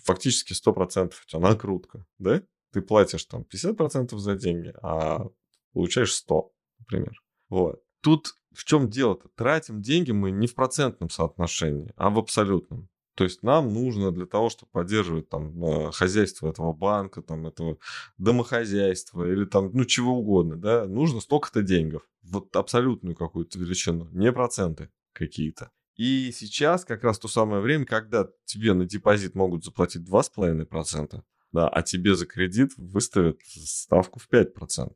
[0.04, 2.42] фактически 100% у тебя накрутка, да?
[2.72, 5.26] Ты платишь там 50% за деньги, а
[5.74, 7.22] получаешь 100, например.
[7.50, 7.82] Вот.
[8.00, 9.28] Тут в чем дело-то?
[9.34, 12.88] Тратим деньги мы не в процентном соотношении, а в абсолютном.
[13.14, 17.78] То есть нам нужно для того, чтобы поддерживать там э, хозяйство этого банка, там этого
[18.16, 22.02] домохозяйства или там, ну, чего угодно, да, нужно столько-то денег.
[22.22, 25.70] Вот абсолютную какую-то величину, не проценты какие-то.
[25.96, 31.68] И сейчас как раз то самое время, когда тебе на депозит могут заплатить 2,5%, да,
[31.68, 34.88] а тебе за кредит выставят ставку в 5%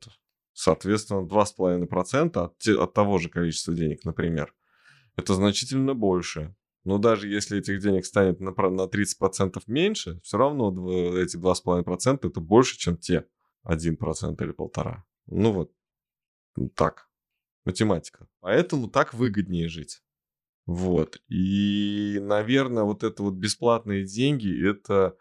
[0.57, 4.55] соответственно, 2,5% от, от того же количества денег, например.
[5.15, 6.55] Это значительно больше.
[6.83, 10.71] Но даже если этих денег станет на, на 30% меньше, все равно
[11.15, 13.27] эти 2,5% это больше, чем те
[13.67, 15.05] 1% или полтора.
[15.27, 15.71] Ну вот,
[16.73, 17.07] так,
[17.63, 18.27] математика.
[18.39, 20.01] Поэтому так выгоднее жить.
[20.65, 21.21] Вот.
[21.27, 25.15] И, наверное, вот это вот бесплатные деньги, это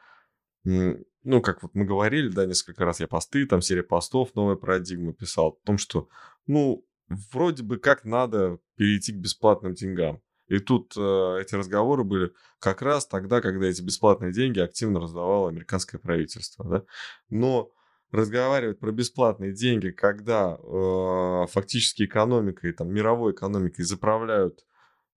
[1.27, 5.12] ну, как вот мы говорили, да, несколько раз я посты, там серия постов, новая парадигма
[5.12, 6.09] писал о том, что,
[6.47, 6.87] ну,
[7.33, 10.23] вроде бы как надо перейти к бесплатным деньгам.
[10.47, 15.49] И тут э, эти разговоры были как раз тогда, когда эти бесплатные деньги активно раздавало
[15.49, 16.85] американское правительство, да.
[17.29, 17.73] Но
[18.12, 24.65] разговаривать про бесплатные деньги, когда э, фактически экономикой, там, мировой экономикой заправляют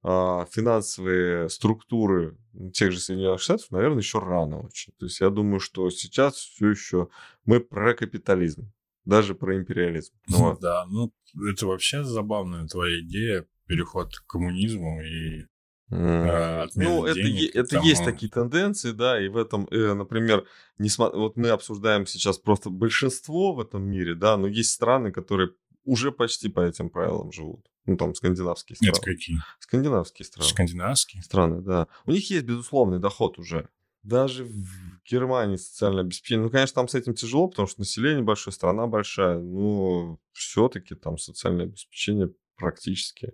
[0.03, 2.38] финансовые структуры
[2.73, 4.93] тех же Соединенных Штатов, наверное, еще рано очень.
[4.97, 7.09] То есть я думаю, что сейчас все еще
[7.45, 8.71] мы про капитализм,
[9.05, 10.13] даже про империализм.
[10.27, 10.59] Ну, вот.
[10.62, 11.12] Да, ну
[11.51, 15.45] это вообще забавная твоя идея, переход к коммунизму и
[15.91, 16.69] Mm.
[16.75, 17.88] ну, это, денег, это тому...
[17.88, 20.45] есть такие тенденции, да, и в этом, э, например,
[20.77, 25.49] несмотря, вот мы обсуждаем сейчас просто большинство в этом мире, да, но есть страны, которые
[25.85, 27.65] уже почти по этим правилам живут.
[27.89, 28.91] Ну, там, скандинавские страны.
[28.91, 29.38] Нет, какие?
[29.60, 30.47] Скандинавские страны.
[30.47, 31.23] Скандинавские?
[31.23, 31.88] Страны, да.
[32.06, 33.67] У них есть безусловный доход уже.
[34.04, 36.43] Даже в Германии социальное обеспечение.
[36.45, 39.39] Ну, конечно, там с этим тяжело, потому что население большое, страна большая.
[39.39, 43.34] Но все-таки там социальное обеспечение практически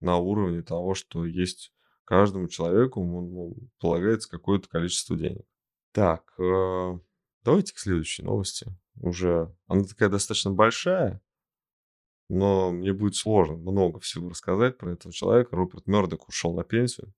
[0.00, 1.72] на уровне того, что есть
[2.04, 5.46] каждому человеку ну, полагается какое-то количество денег.
[5.92, 6.98] Так, э,
[7.44, 8.66] давайте к следующей новости.
[9.00, 11.20] Уже она такая достаточно большая,
[12.28, 15.56] но мне будет сложно много всего рассказать про этого человека.
[15.56, 17.12] Руперт Мердок ушел на пенсию.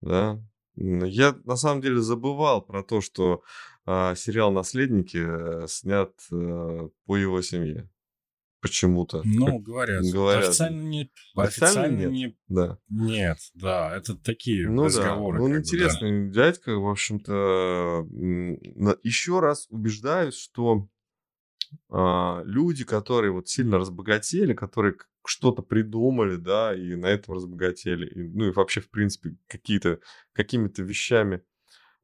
[0.00, 0.42] Да.
[0.76, 3.42] Я на самом деле забывал про то, что
[3.86, 7.90] э, сериал Наследники э, снят э, по его семье.
[8.60, 9.22] Почему-то.
[9.24, 10.02] Ну, говорят.
[10.04, 10.48] говорят.
[10.48, 11.10] Официально нет.
[11.36, 12.10] Официально, официально нет.
[12.10, 12.36] Не...
[12.48, 12.78] Да.
[12.88, 15.38] Нет, да, это такие ну, разговоры.
[15.38, 15.44] Да.
[15.44, 16.44] Ну, он интересный бы, да.
[16.44, 18.06] дядька, в общем-то.
[19.02, 20.88] Еще раз убеждаюсь, что
[21.90, 24.96] люди, которые вот сильно разбогатели, которые
[25.28, 30.00] что-то придумали, да, и на этом разбогатели, и, ну и вообще, в принципе, какие-то,
[30.32, 31.42] какими-то вещами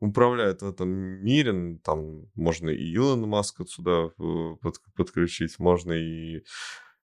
[0.00, 6.44] управляют в этом мире, там можно и Илона Маска сюда э, под, подключить, можно и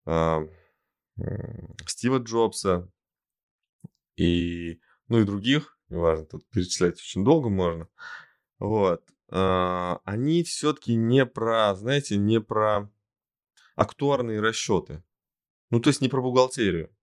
[0.05, 0.41] а,
[1.87, 2.87] Стива Джобса,
[4.15, 7.87] и, ну и других, неважно, тут перечислять очень долго можно,
[8.59, 12.91] вот, а, они все-таки не про, знаете, не про
[13.75, 15.03] актуарные расчеты.
[15.69, 16.93] Ну, то есть не про бухгалтерию,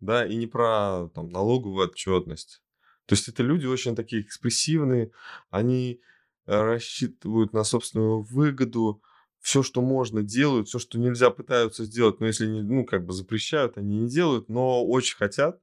[0.00, 2.62] да, и не про там, налоговую отчетность.
[3.06, 5.12] То есть это люди очень такие экспрессивные,
[5.50, 6.00] они
[6.44, 9.02] рассчитывают на собственную выгоду,
[9.40, 13.12] все, что можно, делают, все, что нельзя, пытаются сделать, но если не, ну, как бы
[13.12, 15.60] запрещают, они не делают, но очень хотят.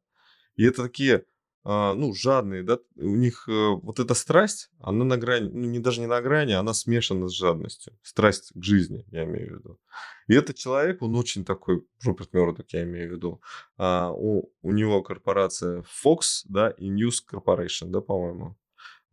[0.56, 1.24] И это такие, а,
[1.66, 6.02] ну, жадные, да, у них э, вот эта страсть, она на грани, ну, не даже
[6.02, 7.98] не на грани, она смешана с жадностью.
[8.02, 9.80] Страсть к жизни, я имею в виду.
[10.28, 13.42] И этот человек, он очень такой, Руперт Мёрдок, я имею в виду.
[13.78, 18.58] А, у, у него корпорация Fox, да, и News Corporation, да, по-моему.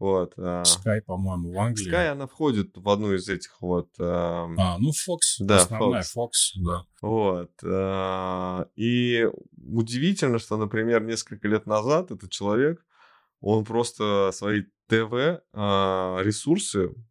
[0.01, 0.33] Вот.
[0.39, 1.93] А, Sky, по-моему, в Англии.
[1.93, 3.91] Sky, она входит в одну из этих вот...
[4.01, 5.39] А, а ну, Fox.
[5.41, 6.17] Да, основная Fox.
[6.17, 6.87] Fox, да.
[7.03, 7.53] Вот.
[7.63, 9.29] А, и
[9.63, 12.83] удивительно, что, например, несколько лет назад этот человек,
[13.41, 15.43] он просто свои ТВ-ресурсы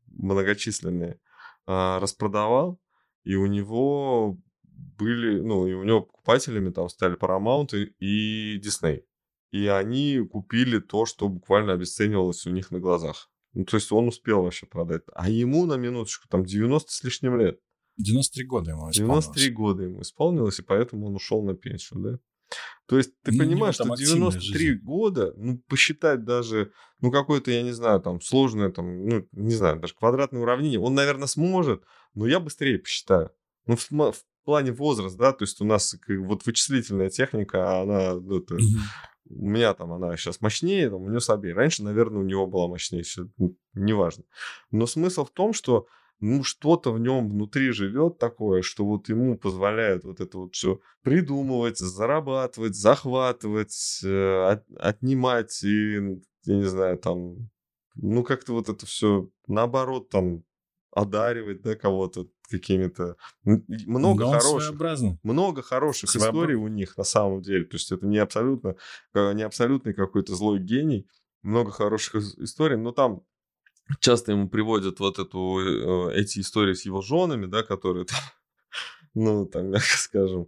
[0.08, 1.20] многочисленные
[1.68, 2.82] распродавал,
[3.24, 4.36] и у него
[4.98, 9.04] были, ну, и у него покупателями там стали Paramount и Disney
[9.52, 13.30] и они купили то, что буквально обесценивалось у них на глазах.
[13.54, 15.02] Ну, то есть он успел вообще продать.
[15.14, 17.60] А ему на минуточку там 90 с лишним лет.
[17.98, 19.26] 93 года ему исполнилось.
[19.26, 22.20] 93 года ему исполнилось, и поэтому он ушел на пенсию, да?
[22.88, 24.84] То есть ты ну, понимаешь, что 93 жизнь.
[24.84, 29.80] года, ну, посчитать даже, ну, какое-то, я не знаю, там, сложное, там, ну, не знаю,
[29.80, 31.84] даже квадратное уравнение, он, наверное, сможет,
[32.16, 33.32] но я быстрее посчитаю.
[33.68, 38.40] Ну, в, в плане возраста, да, то есть у нас вот вычислительная техника, она, ну,
[38.40, 41.54] это, mm-hmm у меня там она сейчас мощнее, там, у нее слабее.
[41.54, 43.04] Раньше, наверное, у него была мощнее,
[43.38, 44.24] ну, неважно.
[44.72, 45.88] Но смысл в том, что
[46.20, 50.82] ну, что-то в нем внутри живет такое, что вот ему позволяет вот это вот все
[51.02, 57.50] придумывать, зарабатывать, захватывать, э, от, отнимать и, я не знаю, там,
[57.96, 60.44] ну, как-то вот это все наоборот там
[60.92, 63.16] одаривать, да, кого-то какими-то...
[63.44, 66.30] Много Но хороших, много хороших Своеобра...
[66.30, 67.66] историй у них на самом деле.
[67.66, 68.76] То есть это не абсолютно,
[69.14, 71.08] не абсолютный какой-то злой гений.
[71.42, 73.22] Много хороших историй, но там
[74.00, 78.20] часто ему приводят вот эту, э, эти истории с его женами, да, которые там,
[79.14, 80.48] ну, там, мягко скажем,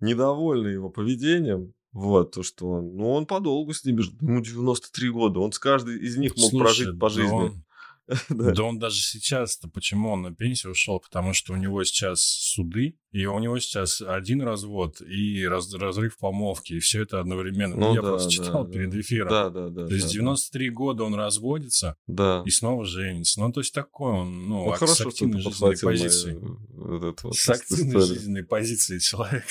[0.00, 5.40] недовольны его поведением, вот, то, что он, ну, он подолгу с ними, ему 93 года,
[5.40, 7.32] он с каждой из них мог Слушай, прожить по жизни.
[7.32, 7.64] Он
[8.28, 8.62] да.
[8.62, 11.00] он даже сейчас-то, почему он на пенсию ушел?
[11.00, 16.18] Потому что у него сейчас суды, и у него сейчас один развод и раз, разрыв
[16.18, 17.76] помолвки, и все это одновременно.
[17.76, 19.28] Ну, Я да, просто читал да, перед эфиром.
[19.28, 19.86] Да, да, да.
[19.86, 20.74] То есть да, 93 да.
[20.74, 22.42] года он разводится да.
[22.44, 23.40] и снова женится.
[23.40, 26.38] Ну, то есть такой он, ну, ну ак- хорошо, с активной жизненной позицией.
[26.72, 28.06] Вот вот с активной историю.
[28.06, 29.44] жизненной позицией человек.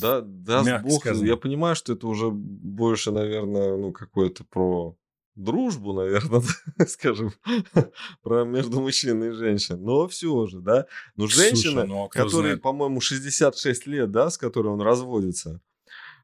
[0.00, 1.06] Да, да, бог.
[1.06, 4.96] Я понимаю, что это уже больше, наверное, ну, какое-то про
[5.34, 6.42] дружбу, наверное,
[6.86, 7.32] скажем,
[8.22, 9.80] про между мужчиной и женщиной.
[9.80, 10.86] Но все же, да.
[11.16, 15.60] Но женщина, Слушай, ну, а которая, по-моему, 66 лет, да, с которой он разводится,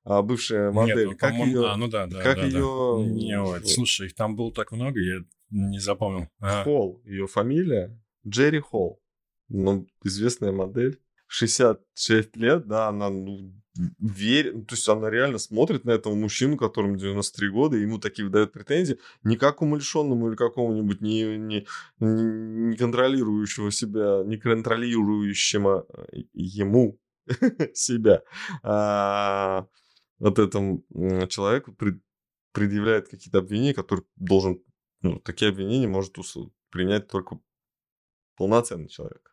[0.04, 1.68] а бывшая модель, Нет, ну, как ее...
[1.68, 2.96] А, ну да, да, как да, ее...
[2.98, 3.10] Да.
[3.10, 6.28] Не, вот, слушай, их там было так много, я не запомнил.
[6.40, 6.64] А.
[6.64, 9.00] Холл, ее фамилия, Джерри Холл.
[9.48, 11.00] Ну, известная модель.
[11.28, 13.52] 66 лет, да, она ну,
[13.98, 17.98] верит, ну, то есть она реально смотрит на этого мужчину, которому 93 года, и ему
[17.98, 21.66] такие выдают претензии, не как умалишенному или какому-нибудь не, не,
[22.00, 26.98] не контролирующего себя, не контролирующему э, ему
[27.74, 28.22] себя,
[28.62, 29.66] а
[30.18, 30.84] вот этому
[31.28, 31.76] человеку
[32.52, 34.60] предъявляет какие-то обвинения, которые должен,
[35.02, 36.16] ну, такие обвинения может
[36.70, 37.38] принять только
[38.36, 39.27] полноценный человек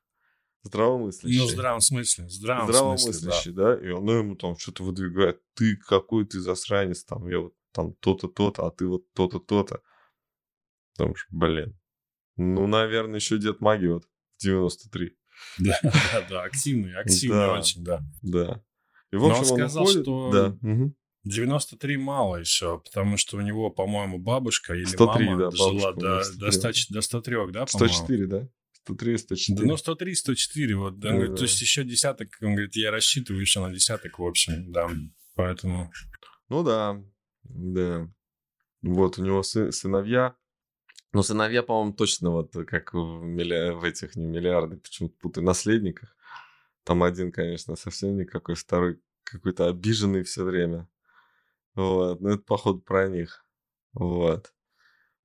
[0.66, 1.40] здравомыслящий.
[1.40, 2.26] Ну, в здравом смысле.
[2.26, 3.76] В здравом здравомыслящий, да.
[3.76, 3.88] да.
[3.88, 5.42] И он ему там что-то выдвигает.
[5.54, 9.82] Ты какой ты засранец, там, я вот там то-то, то-то, а ты вот то-то, то-то.
[10.94, 11.78] Потому что, блин.
[12.38, 15.18] Ну, наверное, еще Дед Маги вот в 93.
[15.60, 18.02] Да, да, да, активный, активный очень, да.
[18.22, 18.64] Да.
[19.12, 20.58] И, в общем, Но он сказал, уходит, что да.
[21.26, 26.22] 93 мало еще, потому что у него, по-моему, бабушка или 103, мама да, жила до,
[26.38, 27.94] до, 100, до 103, да, по-моему?
[27.94, 28.48] 104, да.
[28.86, 29.60] 103, 104.
[29.60, 31.00] Да, ну, 103, 104, вот.
[31.00, 31.36] Да, ну, да.
[31.36, 34.90] То есть еще десяток, он говорит, я рассчитываю еще на десяток, в общем, да.
[35.34, 35.92] Поэтому...
[36.50, 37.02] Ну да,
[37.44, 38.08] да.
[38.84, 40.36] Вот у него сы- сыновья.
[41.14, 43.72] Ну, сыновья, по-моему, точно вот как в, милли...
[43.74, 46.16] в этих не миллиардах, почему-то путаю, наследниках.
[46.84, 50.88] Там один, конечно, совсем никакой, второй какой-то обиженный все время.
[51.74, 53.44] Вот, ну это, походу, про них.
[53.94, 54.54] Вот.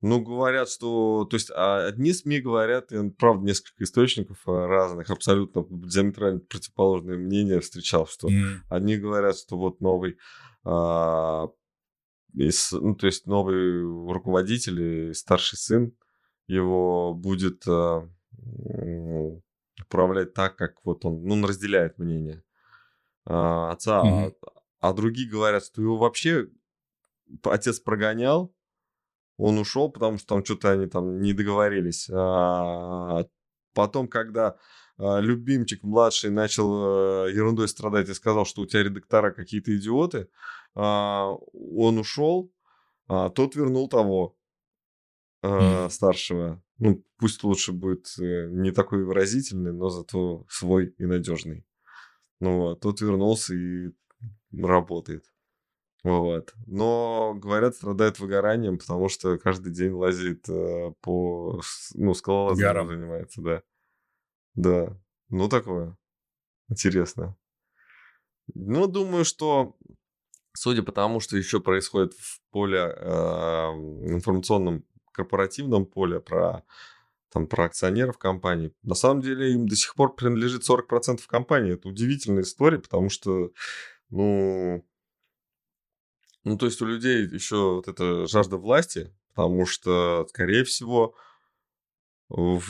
[0.02, 1.26] Ну, говорят, что...
[1.26, 7.18] То есть а одни СМИ говорят, и, правда, несколько источников а, разных, абсолютно диаметрально противоположные
[7.18, 8.61] мнения встречал, что mm.
[8.68, 10.16] одни говорят, что вот новый...
[10.64, 11.48] А,
[12.34, 15.92] из, ну, то есть новый руководитель и старший сын
[16.46, 18.09] его будет а,
[19.84, 21.22] управлять так, как вот он...
[21.24, 22.42] Ну, он разделяет мнение
[23.26, 24.34] а, отца, mm-hmm.
[24.80, 26.48] а, а другие говорят, что его вообще
[27.44, 28.55] отец прогонял,
[29.41, 32.11] он ушел, потому что там что-то они там не договорились.
[32.12, 33.24] А
[33.74, 34.57] потом, когда
[34.99, 40.28] а, любимчик младший начал э, ерундой страдать и сказал, что у тебя редактора какие-то идиоты,
[40.74, 42.53] а, он ушел,
[43.09, 44.36] а тот вернул того
[45.43, 45.88] mm.
[45.88, 46.62] старшего.
[46.78, 51.64] Ну, пусть лучше будет э, не такой выразительный, но зато свой и надежный.
[52.41, 53.91] Ну вот, тот вернулся и
[54.53, 55.24] работает.
[56.03, 56.55] Вот.
[56.66, 61.61] Но, говорят, страдает выгоранием, потому что каждый день лазит э, по...
[61.94, 63.62] Ну, скалолазанием занимается, да.
[64.55, 64.96] Да.
[65.28, 65.96] Ну, такое.
[66.68, 67.36] Интересно.
[68.55, 69.76] Ну, думаю, что
[70.55, 73.11] судя по тому, что еще происходит в поле э,
[74.09, 76.64] информационном корпоративном поле про
[77.32, 78.72] там про акционеров компании.
[78.82, 81.74] На самом деле им до сих пор принадлежит 40% компании.
[81.74, 83.53] Это удивительная история, потому что,
[84.11, 84.84] ну,
[86.51, 91.14] ну, то есть у людей еще вот эта жажда власти, потому что, скорее всего,
[92.28, 92.62] в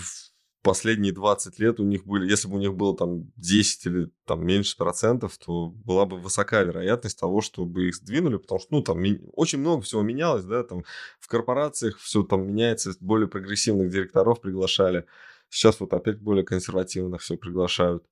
[0.62, 4.45] последние 20 лет у них были, если бы у них было там 10 или там
[4.45, 9.03] меньше процентов, то была бы высокая вероятность того, чтобы их сдвинули, потому что, ну, там
[9.33, 10.85] очень много всего менялось, да, там
[11.18, 15.07] в корпорациях все там меняется, более прогрессивных директоров приглашали,
[15.49, 18.05] сейчас вот опять более консервативных все приглашают.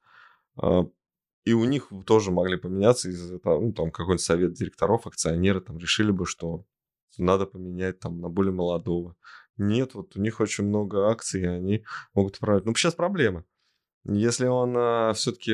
[1.45, 6.11] И у них тоже могли поменяться из-за ну, там какой-то совет директоров, акционеры там решили
[6.11, 6.65] бы, что
[7.17, 9.17] надо поменять там на более молодого.
[9.57, 11.85] Нет, вот у них очень много акций, и они
[12.15, 12.65] могут управлять.
[12.65, 13.45] Ну, сейчас проблема.
[14.05, 15.53] Если он а, все-таки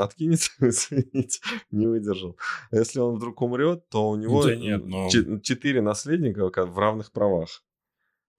[0.00, 2.36] откинется, извините, не выдержал.
[2.70, 5.08] Если он вдруг умрет, то у него да нет, но...
[5.40, 7.62] четыре наследника в равных правах.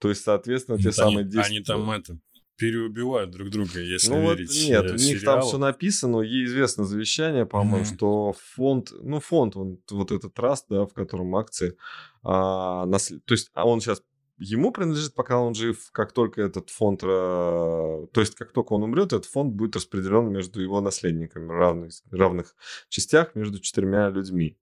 [0.00, 1.46] То есть, соответственно, те они, самые 10...
[1.46, 2.18] Они там это,
[2.56, 6.84] переубивают друг друга, если ну, верить вот нет, у них там все написано, ей известно
[6.84, 7.94] завещание, по-моему, mm-hmm.
[7.94, 11.76] что фонд, ну фонд, он, вот этот траст, да, в котором акции,
[12.22, 13.24] а, наслед...
[13.24, 14.02] то есть а он сейчас
[14.38, 18.82] ему принадлежит, пока он жив, как только этот фонд, э, то есть как только он
[18.82, 22.54] умрет, этот фонд будет распределен между его наследниками, равных, равных
[22.88, 24.58] частях между четырьмя людьми.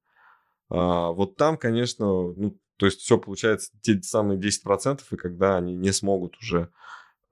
[0.69, 5.75] А, вот там, конечно, ну, то есть все получается те самые 10%, и когда они
[5.75, 6.71] не смогут уже,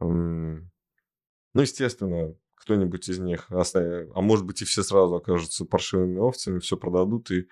[0.01, 6.59] ну, естественно, кто-нибудь из них оставит, а может быть и все сразу окажутся паршивыми овцами,
[6.59, 7.49] все продадут и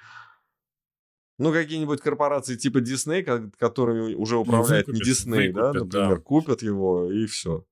[1.38, 3.22] ну, какие-нибудь корпорации типа Disney,
[3.58, 6.22] которыми уже ну, управляет ну, выкупят, не Disney, выкупят, да, например, да.
[6.22, 7.64] купят его и все.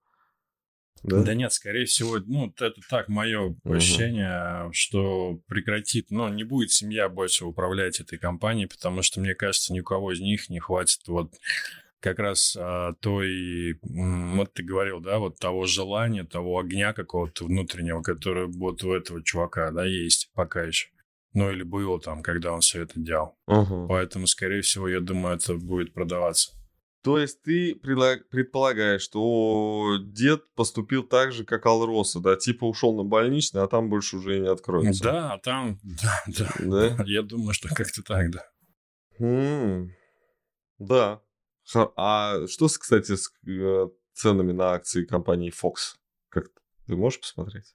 [1.03, 1.23] Да?
[1.23, 4.73] да нет, скорее всего, ну, это так мое ощущение, угу.
[4.73, 9.81] что прекратит, ну, не будет семья больше управлять этой компанией, потому что, мне кажется, ни
[9.81, 11.35] у кого из них не хватит вот
[12.07, 18.01] как раз а, той, вот ты говорил, да, вот того желания, того огня какого-то внутреннего,
[18.01, 20.89] который вот у этого чувака, да, есть пока еще.
[21.33, 23.37] Ну, или было там, когда он все это делал.
[23.49, 23.89] Угу.
[23.89, 26.53] Поэтому, скорее всего, я думаю, это будет продаваться.
[27.03, 32.37] То есть ты предполагаешь, что дед поступил так же, как Алроса, да?
[32.37, 35.03] Типа ушел на больничный, а там больше уже и не откроется.
[35.03, 35.81] Да, а там...
[35.83, 36.55] Да, да.
[36.61, 37.05] да?
[37.05, 38.45] Я думаю, что как-то так, да.
[39.19, 39.93] М-м,
[40.79, 41.21] да.
[41.75, 45.97] А что, кстати, с э, ценами на акции компании Fox?
[46.29, 46.47] Как
[46.87, 47.75] ты можешь посмотреть?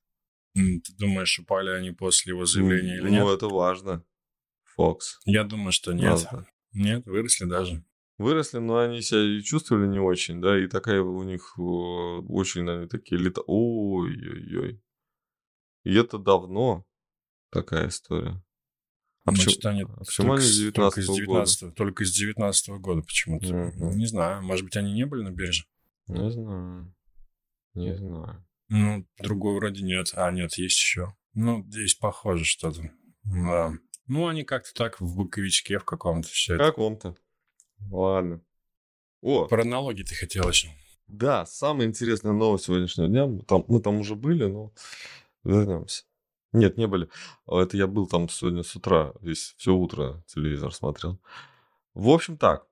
[0.54, 3.24] Ты думаешь, упали они после его заявления или ну, нет?
[3.24, 4.06] Ну, это важно.
[4.76, 5.20] Фокс.
[5.26, 6.12] Я думаю, что нет.
[6.12, 6.48] Важно.
[6.74, 7.84] Нет, выросли даже.
[8.18, 12.88] Выросли, но они себя и чувствовали не очень, да, и такая у них очень, наверное,
[12.88, 13.42] такие лета...
[13.48, 14.82] Ой-ой-ой.
[15.84, 16.86] И это давно
[17.50, 18.42] такая история.
[19.24, 21.76] А Значит, почему, они с 19 только с 19 года?
[21.76, 23.48] Только с 19 года почему-то.
[23.48, 23.94] Uh-huh.
[23.94, 25.66] Не знаю, может быть, они не были на бирже?
[26.08, 26.96] Не знаю.
[27.76, 28.46] Не знаю.
[28.70, 30.12] Ну, другой вроде нет.
[30.16, 31.14] А, нет, есть еще.
[31.34, 32.92] Ну, здесь похоже что-то.
[33.24, 33.74] Да.
[34.08, 37.16] Ну, они как-то так в боковичке в каком-то все В каком-то.
[37.90, 38.42] Ладно.
[39.22, 39.46] О!
[39.48, 40.70] Про налоги ты хотел еще.
[41.08, 43.28] Да, самая интересная новость сегодняшнего дня.
[43.48, 44.74] Там, мы там уже были, но
[45.44, 46.06] вернемся.
[46.54, 47.10] Нет, не были.
[47.48, 51.20] Это я был там сегодня с утра, весь все утро телевизор смотрел.
[51.94, 52.68] В общем так,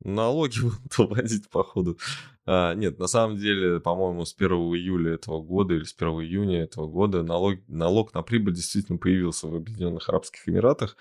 [0.00, 1.98] налоги будут вводить, походу.
[2.46, 6.62] А, нет, на самом деле, по-моему, с 1 июля этого года или с 1 июня
[6.62, 10.96] этого года налог, налог на прибыль действительно появился в Объединенных Арабских Эмиратах.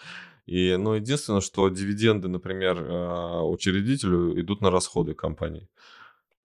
[0.45, 5.69] И, ну, единственное, что дивиденды, например, а, учредителю идут на расходы компании.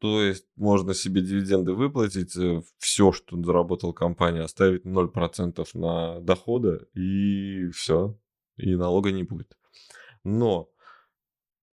[0.01, 6.87] То есть можно себе дивиденды выплатить, э, все, что заработала компания, оставить 0% на дохода,
[6.95, 8.19] и все,
[8.57, 9.57] и налога не будет.
[10.25, 10.71] Но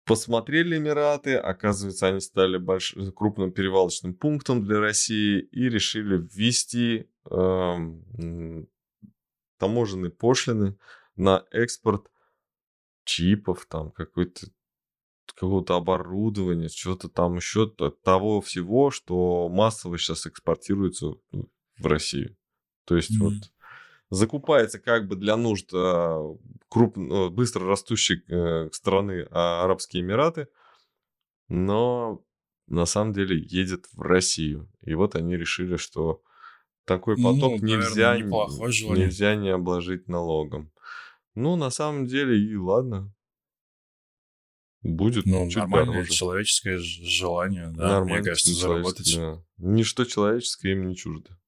[0.06, 2.96] Посмотрели Эмираты, оказывается, они стали больш...
[3.16, 7.76] крупным перевалочным пунктом для России и решили ввести э,
[9.58, 10.78] таможенные пошлины
[11.16, 12.12] на экспорт
[13.04, 14.46] чипов, там какой-то
[15.34, 17.70] какого-то оборудования, что-то там еще
[18.04, 22.38] того всего, что массово сейчас экспортируется ну, в Россию.
[22.86, 23.24] То есть mm-hmm.
[23.24, 23.34] вот
[24.10, 26.22] закупается как бы для нужд а,
[26.70, 30.48] круп, ну, быстро растущей э, страны а, Арабские Эмираты,
[31.48, 32.24] но
[32.68, 34.70] на самом деле едет в Россию.
[34.82, 36.22] И вот они решили, что
[36.86, 40.72] такой поток ну, нельзя, наверное, нельзя не обложить налогом.
[41.34, 43.14] Ну, на самом деле, и ладно.
[44.86, 46.12] Будет ну, чуть нормальное дороже.
[46.12, 49.16] человеческое желание, да, Нормально, мне кажется, заработать.
[49.18, 49.44] Да.
[49.58, 51.40] Ничто человеческое им не чуждо.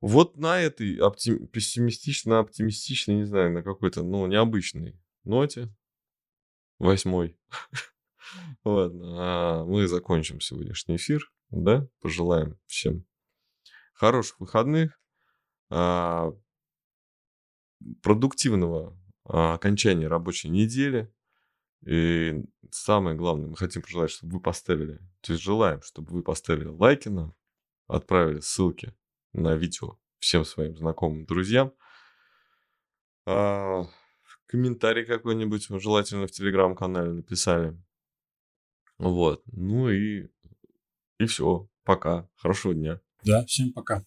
[0.00, 1.46] Вот на этой оптим...
[1.46, 5.72] пессимистично-оптимистичной, не знаю, на какой-то, ну, необычной ноте,
[6.80, 7.38] восьмой,
[8.64, 13.06] ладно, а мы закончим сегодняшний эфир, да, пожелаем всем
[13.94, 15.00] хороших выходных,
[15.70, 16.32] а,
[18.02, 21.12] продуктивного а, окончания рабочей недели.
[21.84, 26.66] И самое главное, мы хотим пожелать, чтобы вы поставили, то есть желаем, чтобы вы поставили
[26.66, 27.34] лайки нам,
[27.86, 28.94] отправили ссылки
[29.32, 31.72] на видео всем своим знакомым, друзьям.
[33.26, 33.84] А,
[34.46, 37.76] комментарий какой-нибудь, желательно в телеграм-канале написали.
[38.98, 39.42] Вот.
[39.46, 40.28] Ну и,
[41.18, 41.68] и все.
[41.84, 42.28] Пока.
[42.36, 43.00] Хорошего дня.
[43.24, 44.04] Да, всем пока.